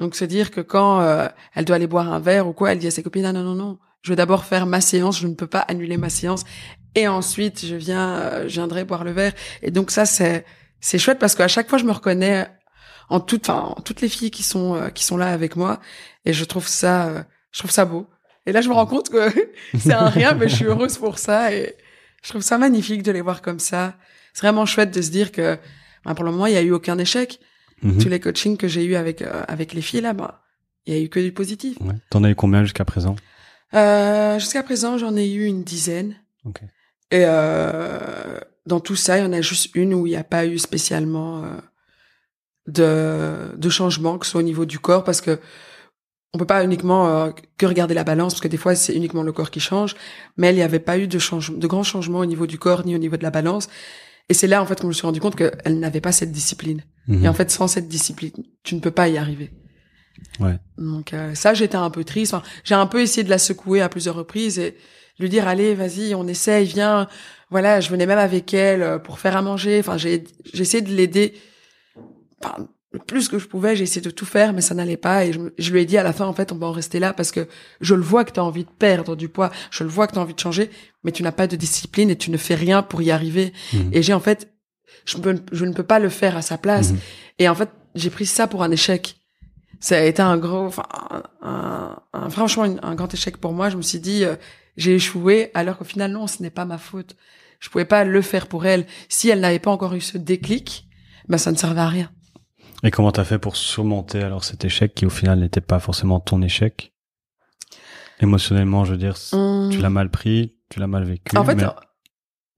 [0.00, 2.78] Donc se dire que quand euh, elle doit aller boire un verre ou quoi, elle
[2.78, 5.26] dit à ses copines ah non non non, je vais d'abord faire ma séance, je
[5.26, 6.44] ne peux pas annuler ma séance
[6.94, 9.34] et ensuite je viens euh, je viendrai boire le verre.
[9.60, 10.46] Et donc ça c'est
[10.80, 12.48] c'est chouette parce qu'à chaque fois je me reconnais
[13.10, 15.80] en toutes enfin toutes les filles qui sont euh, qui sont là avec moi
[16.24, 18.08] et je trouve ça je trouve ça beau.
[18.46, 19.28] Et là je me rends compte que
[19.78, 21.76] c'est un rien mais je suis heureuse pour ça et
[22.24, 23.96] je trouve ça magnifique de les voir comme ça.
[24.32, 25.58] C'est vraiment chouette de se dire que
[26.06, 27.38] ben, pour le moment il y a eu aucun échec
[27.82, 27.98] Mhm.
[27.98, 30.42] tous les coachings que j'ai eu avec euh, avec les filles là bah
[30.86, 31.94] il y a eu que du positif Ouais.
[32.10, 33.16] T'en as eu combien jusqu'à présent?
[33.74, 36.14] Euh, jusqu'à présent j'en ai eu une dizaine
[36.44, 36.60] Ok.
[37.10, 40.24] et euh, dans tout ça il y en a juste une où il n'y a
[40.24, 41.48] pas eu spécialement euh,
[42.66, 45.38] de de changement que ce soit au niveau du corps parce que
[46.32, 49.22] on peut pas uniquement euh, que regarder la balance parce que des fois c'est uniquement
[49.22, 49.96] le corps qui change
[50.36, 52.84] mais il n'y avait pas eu de change de grands changements au niveau du corps
[52.86, 53.68] ni au niveau de la balance
[54.28, 56.30] et c'est là en fait que je me suis rendu compte qu'elle n'avait pas cette
[56.32, 57.24] discipline Mhm.
[57.24, 58.32] et en fait, sans cette discipline,
[58.62, 59.50] tu ne peux pas y arriver.
[60.38, 60.58] Ouais.
[60.78, 62.34] Donc euh, ça, j'étais un peu triste.
[62.34, 64.76] Enfin, j'ai un peu essayé de la secouer à plusieurs reprises et
[65.18, 67.08] lui dire allez, vas-y, on essaye, viens.
[67.50, 69.80] Voilà, je venais même avec elle euh, pour faire à manger.
[69.80, 71.34] Enfin, j'ai essayé de l'aider.
[72.42, 75.24] Enfin, le plus que je pouvais, j'ai essayé de tout faire, mais ça n'allait pas.
[75.24, 77.12] Et je lui ai dit à la fin, en fait, on va en rester là
[77.12, 77.46] parce que
[77.80, 80.12] je le vois que tu as envie de perdre du poids, je le vois que
[80.14, 80.70] tu as envie de changer,
[81.04, 83.52] mais tu n'as pas de discipline et tu ne fais rien pour y arriver.
[83.72, 83.90] Mhm.
[83.92, 84.48] Et j'ai en fait,
[85.10, 86.92] je, peux- je ne peux pas le faire à sa place.
[86.92, 86.98] Mhm.
[87.38, 89.16] Et en fait, j'ai pris ça pour un échec.
[89.80, 90.84] Ça a été un gros, enfin,
[91.42, 93.70] un, un- franchement, une- un grand échec pour moi.
[93.70, 94.36] Je me suis dit, euh,
[94.76, 97.16] j'ai échoué, alors qu'au final, non, ce n'est pas ma faute.
[97.60, 98.86] Je pouvais pas le faire pour elle.
[99.08, 100.86] Si elle n'avait pas encore eu ce déclic,
[101.28, 102.10] ben, ça ne servait à rien.
[102.82, 106.20] Et comment t'as fait pour surmonter alors cet échec qui au final n'était pas forcément
[106.20, 106.92] ton échec?
[108.20, 109.68] Émotionnellement, je veux dire, Hum.
[109.70, 111.36] tu l'as mal pris, tu l'as mal vécu.
[111.36, 111.64] En fait, mais-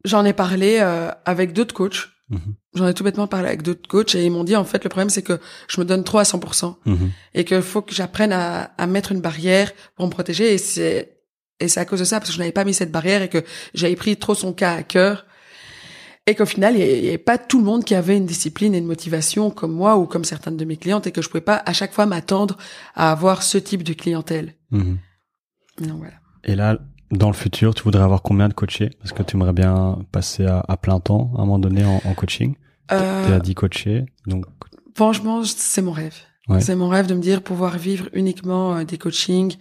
[0.05, 2.09] j'en ai parlé euh, avec d'autres coachs.
[2.31, 2.55] Mhm.
[2.75, 4.89] J'en ai tout bêtement parlé avec d'autres coachs et ils m'ont dit, en fait, le
[4.89, 6.77] problème, c'est que je me donne trop à 100%.
[6.87, 7.11] Mhm.
[7.35, 11.19] et qu'il faut que j'apprenne à, à mettre une barrière pour me protéger et c'est
[11.61, 13.29] et c'est à cause de ça parce que je n'avais pas mis cette barrière et
[13.29, 13.45] que
[13.75, 15.27] j'avais pris trop son cas à cœur
[16.27, 18.79] et qu'au final il n'y avait pas tout le monde qui avait une discipline et
[18.79, 21.63] une motivation comme moi ou comme certaines de mes clientes et que je pouvais pas
[21.65, 22.57] à chaque fois m'attendre
[22.97, 24.99] à avoir ce type de clientèle Mhm.
[25.83, 26.15] donc voilà
[26.45, 26.79] Et là,
[27.13, 28.91] dans le futur, tu voudrais avoir combien de coachés?
[28.99, 32.01] Parce que tu aimerais bien passer à, à plein temps à un moment donné en,
[32.05, 32.55] en coaching.
[32.91, 34.45] Euh, Tu as dit coacher, donc
[34.95, 36.17] franchement c'est mon rêve
[36.49, 36.61] Ouais.
[36.61, 39.57] c'est mon rêve de me dire pouvoir vivre uniquement euh, des coachings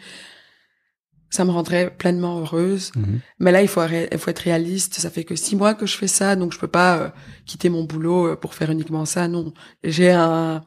[1.29, 3.19] ça me rendrait pleinement heureuse mhm.
[3.39, 3.81] Mais là, il faut,
[4.11, 4.95] il faut être réaliste.
[4.95, 7.09] Ça fait que six mois que je fais ça, donc je peux pas euh,
[7.45, 9.27] quitter mon boulot euh, pour faire uniquement ça.
[9.29, 10.61] Non, j'ai un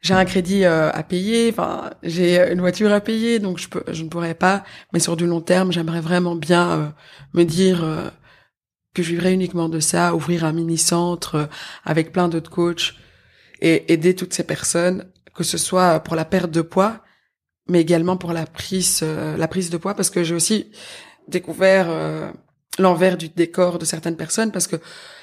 [0.00, 1.50] j'ai un crédit euh, à payer.
[1.50, 4.64] Enfin, j'ai une voiture à payer, donc je peux je ne pourrais pas.
[4.92, 6.88] Mais sur du long terme, j'aimerais vraiment bien euh,
[7.34, 8.08] me dire euh,
[8.94, 11.46] que je vivrais uniquement de ça, ouvrir un mini centre euh,
[11.84, 12.94] avec plein d'autres coachs
[13.60, 17.00] et aider toutes ces personnes, que ce soit pour la perte de poids,
[17.68, 20.70] mais également pour la prise euh, la prise de poids, parce que j'ai aussi
[21.28, 22.30] découvert euh,
[22.78, 24.76] l'envers du décor de certaines personnes parce que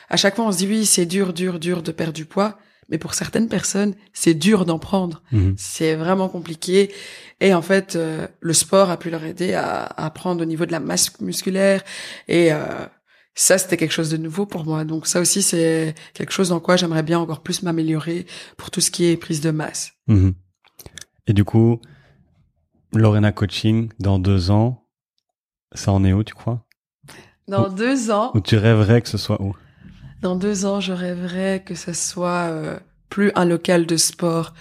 [0.10, 2.58] à chaque fois on se dit oui c'est dur dur dur de perdre du poids
[2.90, 5.22] mais pour certaines personnes c'est dur d'en prendre.
[5.32, 5.56] Mhm.
[5.58, 6.92] c'est vraiment compliqué.
[7.40, 10.66] Et en fait euh, le sport a pu leur aider à, à prendre au niveau
[10.66, 11.84] de la masse musculaire.
[12.28, 12.64] Et euh,
[13.36, 14.84] ça c'était quelque chose de nouveau pour moi.
[14.84, 18.26] Donc ça aussi c'est quelque chose dans quoi j'aimerais bien encore plus m'améliorer
[18.58, 19.92] pour tout ce qui est prise de masse.
[20.08, 20.34] Mhm.
[21.28, 21.82] Et du coup,
[22.94, 24.88] Lorena Coaching, dans deux ans,
[25.74, 26.66] ça en est où, tu crois?
[27.48, 28.32] Dans deux ans.
[28.34, 29.54] Ou tu rêverais que ce soit où?
[30.22, 34.54] Dans deux ans, je rêverais que ce soit euh, plus un local de sport,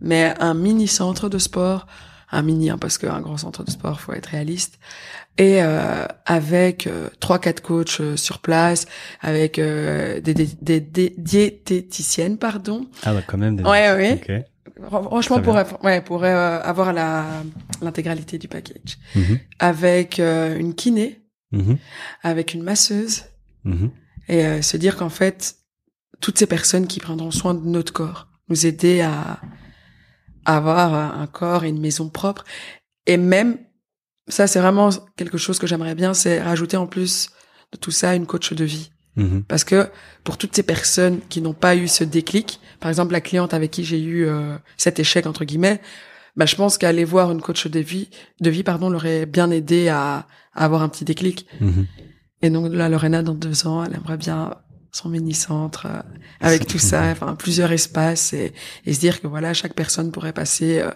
[0.00, 1.86] mais un mini centre de sport,
[2.30, 4.78] un mini hein, parce qu'un grand centre de sport, faut être réaliste,
[5.38, 8.86] et euh, avec euh, trois quatre coachs euh, sur place,
[9.20, 12.86] avec euh, des, des, des, des diététiciennes, pardon.
[13.02, 13.56] Ah bah quand même.
[13.56, 13.62] Des...
[13.64, 14.12] Ouais, ouais.
[14.14, 14.32] Ok.
[15.08, 17.24] Franchement, pour ouais, pour euh, avoir la
[17.82, 19.38] l'intégralité du package, Mhm.
[19.58, 21.78] avec euh, une kiné, Mhm.
[22.22, 23.24] avec une masseuse,
[23.64, 23.90] Mhm.
[24.28, 25.56] Et euh, se dire qu'en fait,
[26.20, 29.40] toutes ces personnes qui prendront soin de notre corps, nous aider à,
[30.44, 32.44] à avoir un corps et une maison propre,
[33.06, 33.58] et même,
[34.28, 37.30] ça c'est vraiment quelque chose que j'aimerais bien, c'est rajouter en plus
[37.72, 38.90] de tout ça une coach de vie.
[39.16, 39.44] Mhm.
[39.44, 39.88] Parce que
[40.24, 43.70] pour toutes ces personnes qui n'ont pas eu ce déclic, par exemple la cliente avec
[43.70, 45.80] qui j'ai eu euh, cet échec entre guillemets,
[46.36, 48.08] bah, je pense qu'aller voir une coach de vie,
[48.40, 51.46] de vie pardon, l'aurait bien aidé à, à avoir un petit déclic.
[51.60, 51.86] Mhm.
[52.42, 54.56] Et donc là, Lorena, dans deux ans, elle aimerait bien
[54.92, 56.00] son mini-centre euh,
[56.40, 58.52] avec tout ça, enfin plusieurs espaces et,
[58.86, 60.90] et, se dire que voilà chaque personne pourrait passer euh,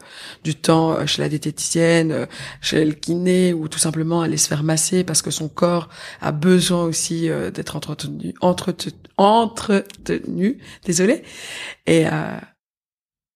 [0.45, 2.27] du temps euh, chez la diététicienne,
[2.61, 5.89] chez le kiné ou tout simplement aller se faire masser parce que son corps
[6.21, 11.23] a besoin aussi d'être entretenu, entretenu, entretenu, désolé.
[11.87, 12.05] Et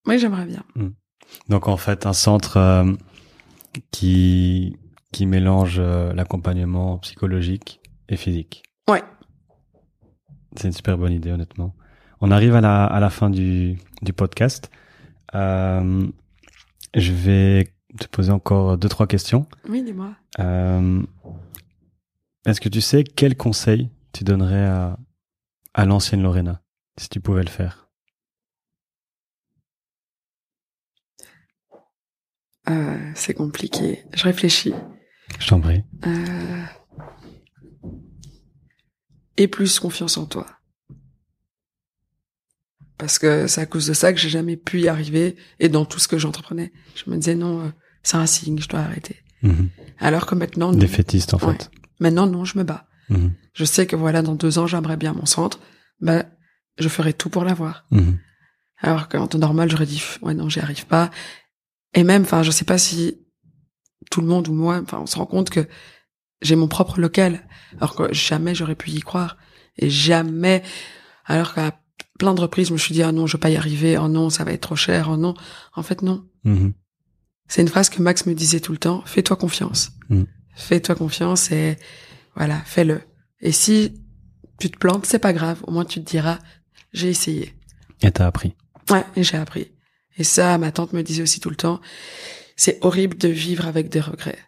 [0.06, 0.62] moi j'aimerais bien.
[0.74, 0.90] Hmm.
[1.48, 2.84] Donc en fait un centre
[3.90, 4.76] qui
[5.12, 8.62] qui mélange l'accompagnement psychologique et physique.
[8.88, 9.02] Ouais.
[10.56, 11.74] C'est une super bonne idée, honnêtement.
[12.20, 14.70] On arrive à la, à la fin du, du podcast.
[15.34, 16.06] Euh,
[16.94, 19.46] je vais te poser encore deux, trois questions.
[19.68, 20.14] Oui, dis-moi.
[20.38, 21.02] Euh,
[22.46, 24.98] Est-ce que tu sais quel conseil tu donnerais à,
[25.74, 26.62] à l'ancienne Lorena,
[26.98, 27.88] si tu pouvais le faire?
[32.68, 34.04] Euh, C'est compliqué.
[34.14, 34.74] Je réfléchis.
[35.38, 35.84] Je t'en prie.
[36.06, 36.64] Euh
[39.36, 40.46] et plus confiance en toi.
[42.98, 45.84] Parce que c'est à cause de ça que j'ai jamais pu y arriver et dans
[45.84, 46.72] tout ce que j'entreprenais.
[46.94, 47.68] Je me disais non, euh,
[48.02, 49.16] c'est un signe, je dois arrêter.
[49.42, 49.68] Mhm.
[49.98, 50.72] Alors que maintenant...
[50.72, 50.78] Non.
[50.78, 51.70] Défaitiste en fait.
[52.00, 52.86] Maintenant non, je me bats.
[53.10, 53.32] Mhm.
[53.52, 55.60] Je sais que voilà, dans deux ans, j'aimerais bien mon centre.
[56.00, 56.24] Ben,
[56.78, 57.84] je ferai tout pour l'avoir.
[57.90, 58.18] Mhm.
[58.78, 61.10] Alors qu'en temps normal, j'aurais dit ouais non, j'y arrive pas.
[61.94, 63.18] Et même, enfin, je sais pas si
[64.10, 65.66] tout le monde ou moi, enfin, on se rend compte que
[66.42, 69.36] j'ai mon propre local, alors que jamais j'aurais pu y croire.
[69.78, 70.62] Et jamais,
[71.24, 71.78] alors qu'à
[72.18, 74.08] plein de reprises, je me suis dit, ah non, je vais pas y arriver, oh
[74.08, 75.34] non, ça va être trop cher, oh non.
[75.74, 76.26] En fait, non.
[76.44, 76.72] Mm-hmm.
[77.48, 79.92] C'est une phrase que Max me disait tout le temps, fais-toi confiance.
[80.08, 80.24] Mm.
[80.54, 81.76] Fais-toi confiance et
[82.34, 83.02] voilà, fais-le.
[83.40, 84.02] Et si
[84.58, 86.38] tu te plantes, c'est pas grave, au moins tu te diras,
[86.92, 87.54] j'ai essayé.
[88.02, 88.54] Et t'as appris.
[88.90, 89.72] Ouais, et j'ai appris.
[90.16, 91.80] Et ça, ma tante me disait aussi tout le temps,
[92.56, 94.38] c'est horrible de vivre avec des regrets.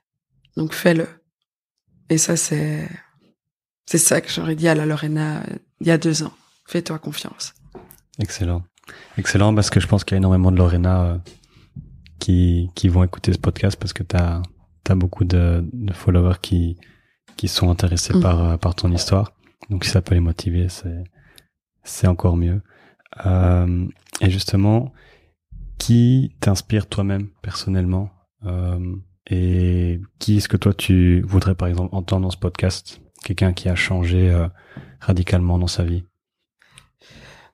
[0.57, 1.07] Donc fais-le.
[2.11, 2.89] Et ça, c'est,
[3.87, 6.33] c'est ça que j'aurais dit à la Lorena euh, il y a deux ans.
[6.67, 7.55] Fais-toi confiance.
[8.19, 8.63] Excellent.
[9.17, 11.19] Excellent parce que je pense qu'il y a énormément de Lorena euh,
[12.19, 14.43] qui, qui vont écouter ce podcast parce que tu as,
[14.95, 16.79] beaucoup de, de, followers qui,
[17.37, 18.21] qui sont intéressés mm.
[18.21, 19.33] par, euh, par ton histoire.
[19.71, 21.05] Donc si ça peut les motiver, c'est,
[21.85, 22.63] c'est encore mieux.
[23.27, 23.87] Euh,
[24.21, 24.93] et justement,
[25.79, 28.11] qui t'inspire toi-même personnellement
[28.45, 28.97] euh,
[29.31, 33.01] et qui est-ce que toi tu voudrais par exemple entendre dans ce podcast?
[33.23, 34.49] Quelqu'un qui a changé euh,
[35.01, 36.05] radicalement dans sa vie?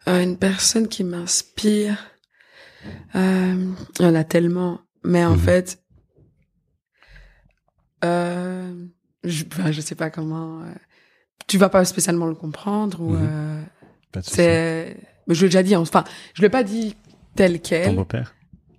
[0.07, 1.97] Euh, Une personne qui m'inspire.
[3.14, 4.81] Euh, il y en a tellement.
[5.03, 5.39] Mais en mhm.
[5.39, 5.83] fait,
[8.05, 8.87] euh,
[9.25, 10.62] je, je sais pas comment.
[11.47, 13.16] Tu vas pas spécialement le comprendre ou
[14.20, 14.97] c'est.
[15.29, 15.75] Je l'ai déjà dit.
[15.75, 16.05] Enfin,
[16.35, 16.95] je l'ai pas dit
[17.35, 17.87] tel quel.
[17.87, 18.35] Ton beau-père?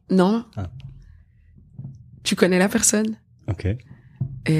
[0.09, 0.45] Non.
[0.55, 0.69] Ah
[2.25, 3.15] tu connais la personne.
[3.47, 3.65] Ok.
[3.65, 3.77] Et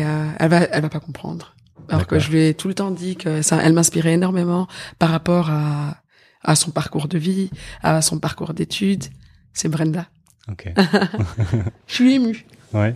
[0.05, 1.55] euh, elle va, elle va pas comprendre.
[1.89, 5.09] Alors que je lui ai tout le temps dit que ça, elle m'inspirait énormément par
[5.09, 5.97] rapport à
[6.45, 7.49] à son parcours de vie,
[7.81, 9.05] à son parcours d'études.
[9.53, 10.07] C'est Brenda.
[10.49, 10.71] Ok.
[11.87, 12.45] je suis émue.
[12.73, 12.95] Ouais.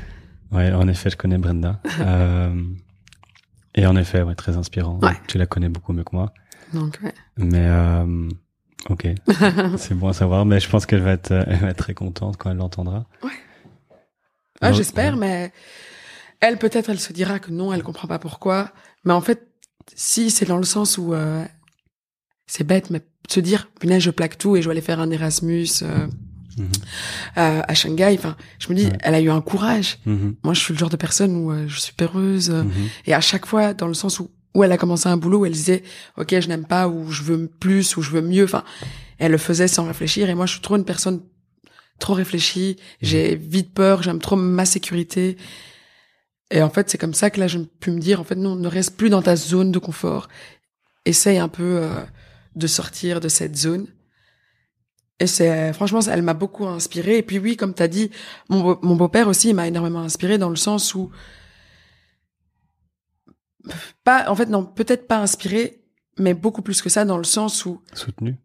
[0.52, 1.80] ouais, en effet, je connais Brenda.
[2.00, 2.62] Euh,
[3.74, 4.98] et en effet, ouais, très inspirant.
[5.00, 5.16] Ouais.
[5.26, 6.32] Tu la connais beaucoup mieux que moi.
[6.74, 7.14] Donc, ouais.
[7.36, 8.28] Mais euh,
[8.88, 9.08] ok,
[9.76, 10.44] c'est bon à savoir.
[10.44, 13.06] Mais je pense qu'elle va être, elle va être très contente quand elle l'entendra.
[13.22, 13.30] Ouais.
[14.60, 15.52] Ah, j'espère, mais
[16.40, 18.72] elle peut-être elle se dira que non, elle comprend pas pourquoi.
[19.04, 19.48] Mais en fait,
[19.94, 21.44] si c'est dans le sens où euh,
[22.46, 25.10] c'est bête, mais se dire punaise je plaque tout et je vais aller faire un
[25.10, 26.06] Erasmus euh,
[26.56, 26.68] mhm.
[27.38, 28.16] euh, à Shanghai.
[28.18, 29.98] Enfin, je me dis, elle a eu un courage.
[30.06, 30.36] Mhm.
[30.42, 32.70] Moi, je suis le genre de personne où je suis peureuse mhm.
[33.06, 35.46] et à chaque fois dans le sens où où elle a commencé un boulot, où
[35.46, 35.84] elle disait
[36.16, 38.44] ok je n'aime pas ou je veux plus ou je veux mieux.
[38.44, 38.64] Enfin,
[39.18, 41.20] elle le faisait sans réfléchir et moi je suis trop une personne
[42.00, 43.42] trop réfléchi, j'ai mhm.
[43.42, 45.36] vite peur, j'aime trop ma sécurité.
[46.50, 48.56] Et en fait, c'est comme ça que là, je pu me dire, en fait, non,
[48.56, 50.28] ne reste plus dans ta zone de confort.
[51.04, 52.02] Essaye un peu euh,
[52.56, 53.86] de sortir de cette zone.
[55.20, 57.18] Et c'est, franchement, elle m'a beaucoup inspiré.
[57.18, 58.10] Et puis oui, comme tu as dit,
[58.48, 61.10] mon, mon beau-père aussi m'a énormément inspiré dans le sens où,
[64.04, 65.82] pas, en fait, non, peut-être pas inspiré,
[66.18, 67.82] mais beaucoup plus que ça dans le sens où.
[67.92, 68.36] Soutenu.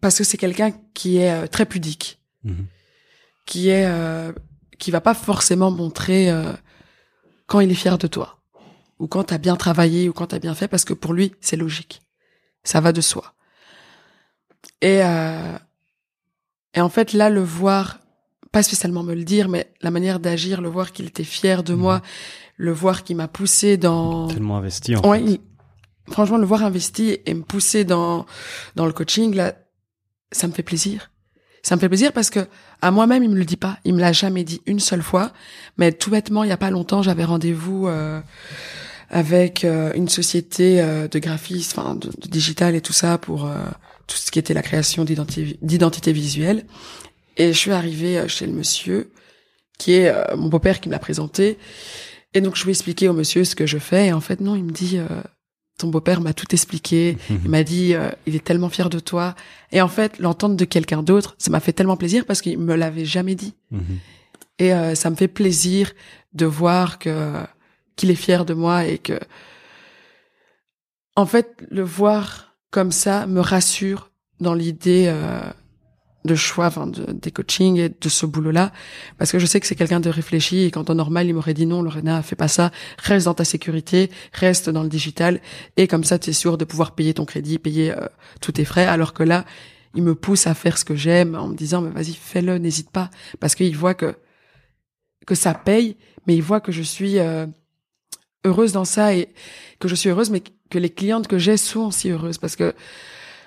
[0.00, 2.20] Parce que c'est quelqu'un qui est euh, très pudique.
[2.44, 2.66] Mhm.
[3.46, 4.32] qui est euh,
[4.78, 6.52] qui va pas forcément montrer euh,
[7.46, 8.38] quand il est fier de toi
[8.98, 11.56] ou quand t'as bien travaillé ou quand t'as bien fait parce que pour lui c'est
[11.56, 12.02] logique,
[12.62, 13.34] ça va de soi.
[14.82, 15.58] Et euh,
[16.74, 18.00] et en fait là le voir,
[18.52, 21.74] pas spécialement me le dire, mais la manière d'agir, le voir qu'il était fier de
[21.74, 22.02] moi, mhm.
[22.56, 25.40] le voir qu'il m'a poussé dans tellement investi en fait.
[26.10, 28.26] franchement le voir investi et me pousser dans
[28.76, 29.54] dans le coaching là,
[30.30, 31.10] ça me fait plaisir
[31.64, 32.46] ça me fait plaisir parce que
[32.80, 35.32] à moi-même il me le dit pas, il me l'a jamais dit une seule fois,
[35.78, 38.20] mais tout bêtement il y a pas longtemps j'avais rendez-vous euh,
[39.10, 43.46] avec euh, une société euh, de graphisme, enfin de, de, digital et tout ça pour
[43.46, 43.56] euh,
[44.06, 46.66] tout ce qui était la création d'identité visuelle.
[47.36, 49.10] Et je suis arrivée chez le monsieur,
[49.78, 51.58] qui est mon beau-père qui me l'a présenté.
[52.34, 54.08] Et donc je lui ai expliqué au monsieur ce que je fais.
[54.08, 54.98] Et en fait non, il me dit
[55.78, 57.16] ton beau-père m'a tout expliqué.
[57.30, 57.94] Il m'a dit
[58.26, 59.34] il est tellement fier de toi.
[59.72, 62.74] Et en fait l'entendre de quelqu'un d'autre, ça m'a fait tellement plaisir parce qu'il me
[62.74, 63.54] l'avait jamais dit.
[63.70, 63.98] Mhm.
[64.60, 65.92] Et ça me fait plaisir
[66.32, 67.44] de voir que
[67.96, 69.18] qu'il est fier de moi et que,
[71.16, 74.10] en fait, le voir comme ça me rassure
[74.40, 75.40] dans l'idée euh,
[76.24, 78.72] de choix, enfin, de, des coachings et de ce boulot-là,
[79.18, 81.54] parce que je sais que c'est quelqu'un de réfléchi et qu'en temps normal, il m'aurait
[81.54, 85.40] dit non, Lorena, fais pas ça, reste dans ta sécurité, reste dans le digital,
[85.76, 88.06] et comme ça, tu es sûr de pouvoir payer ton crédit, payer euh,
[88.40, 89.44] tous tes frais, alors que là,
[89.94, 92.90] il me pousse à faire ce que j'aime en me disant, mais vas-y, fais-le, n'hésite
[92.90, 93.10] pas,
[93.40, 94.16] parce qu'il voit que
[95.26, 95.96] que ça paye,
[96.26, 97.46] mais il voit que je suis euh,
[98.44, 99.28] heureuse dans ça et
[99.80, 102.38] que je suis heureuse, mais que les clientes que j'ai sont aussi heureuses.
[102.38, 102.74] Parce que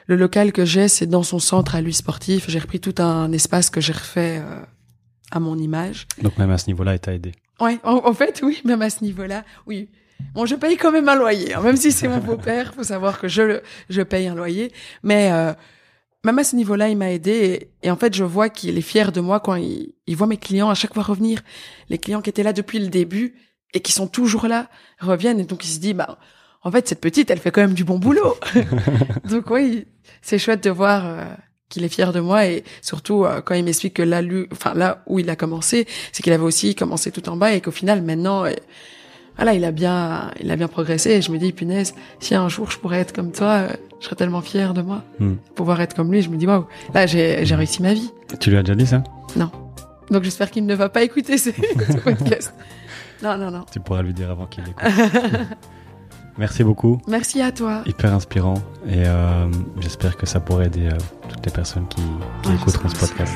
[0.07, 2.49] le local que j'ai, c'est dans son centre à lui sportif.
[2.49, 4.61] J'ai repris tout un espace que j'ai refait euh,
[5.31, 6.07] à mon image.
[6.21, 7.33] Donc même à ce niveau-là, il t'a aidé.
[7.59, 9.89] Ouais, en, fait, oui, même à ce niveau-là, oui.
[10.33, 12.73] Bon, je paye quand même un loyer, hein, même si c'est mon beau-père.
[12.73, 14.71] Faut savoir que je je paye un loyer,
[15.03, 15.53] mais euh,
[16.23, 19.11] même à ce niveau-là, il m'a aidé et, en fait, je vois qu'il est fier
[19.11, 21.41] de moi quand il, il voit mes clients à chaque fois revenir.
[21.89, 23.35] Les clients qui étaient là depuis le début,
[23.73, 26.17] et qui sont toujours là reviennent et donc il se dit bah
[26.67, 28.35] en fait cette petite elle fait quand même du bon boulot.
[29.29, 29.85] Donc oui
[30.21, 31.23] c'est chouette de voir euh,
[31.69, 34.73] qu'il est fier de moi et surtout euh, quand il m'explique que là lui enfin
[34.73, 37.71] là où il a commencé c'est qu'il avait aussi commencé tout en bas et qu'au
[37.71, 38.51] final maintenant euh,
[39.37, 41.11] voilà il a bien il a bien progressé.
[41.11, 43.67] Et je me dis punaise si un jour je pourrais être comme toi
[43.99, 45.03] je serais tellement fier de moi.
[45.19, 45.35] Hmm.
[45.55, 48.11] pouvoir être comme lui je me dis waouh là j'ai j'ai réussi ma vie.
[48.41, 49.03] Tu lui as déjà dit ça?
[49.37, 49.51] Non.
[50.11, 51.51] Donc j'espère qu'il ne va pas écouter ce
[52.03, 52.53] podcast.
[53.23, 53.65] Non, non, non.
[53.71, 54.83] Tu pourras lui dire avant qu'il écoute.
[56.37, 57.01] Merci beaucoup.
[57.07, 57.81] Merci à toi.
[57.85, 58.61] Hyper inspirant.
[58.87, 59.47] Et euh,
[59.79, 60.97] j'espère que ça pourrait aider euh,
[61.29, 62.01] toutes les personnes qui,
[62.53, 63.33] écouteront ce podcast.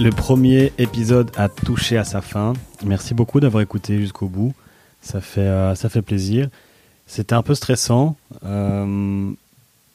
[0.00, 2.54] Le premier épisode a touché à sa fin.
[2.84, 4.52] Merci beaucoup d'avoir écouté jusqu'au bout.
[5.00, 6.48] Ça fait, euh, ça fait plaisir.
[7.06, 9.30] C'était un peu stressant, euh,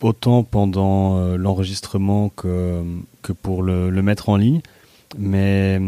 [0.02, 2.84] autant pendant euh, l'enregistrement que,
[3.42, 4.62] pour le, mettre en ligne.
[5.18, 5.80] Mais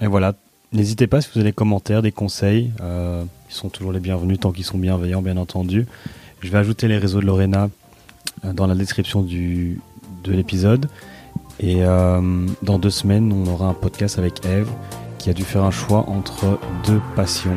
[0.00, 0.34] voilà,
[0.72, 2.72] n'hésitez pas si vous avez des commentaires, des conseils.
[2.80, 5.86] Euh, ils sont toujours les bienvenus tant qu'ils sont bienveillants, bien entendu.
[6.40, 7.70] Je vais ajouter les réseaux de Lorena
[8.42, 10.88] dans la description de l'épisode.
[11.60, 14.68] Et dans deux semaines, on aura un podcast avec Eve
[15.18, 17.56] qui a dû faire un choix entre deux passions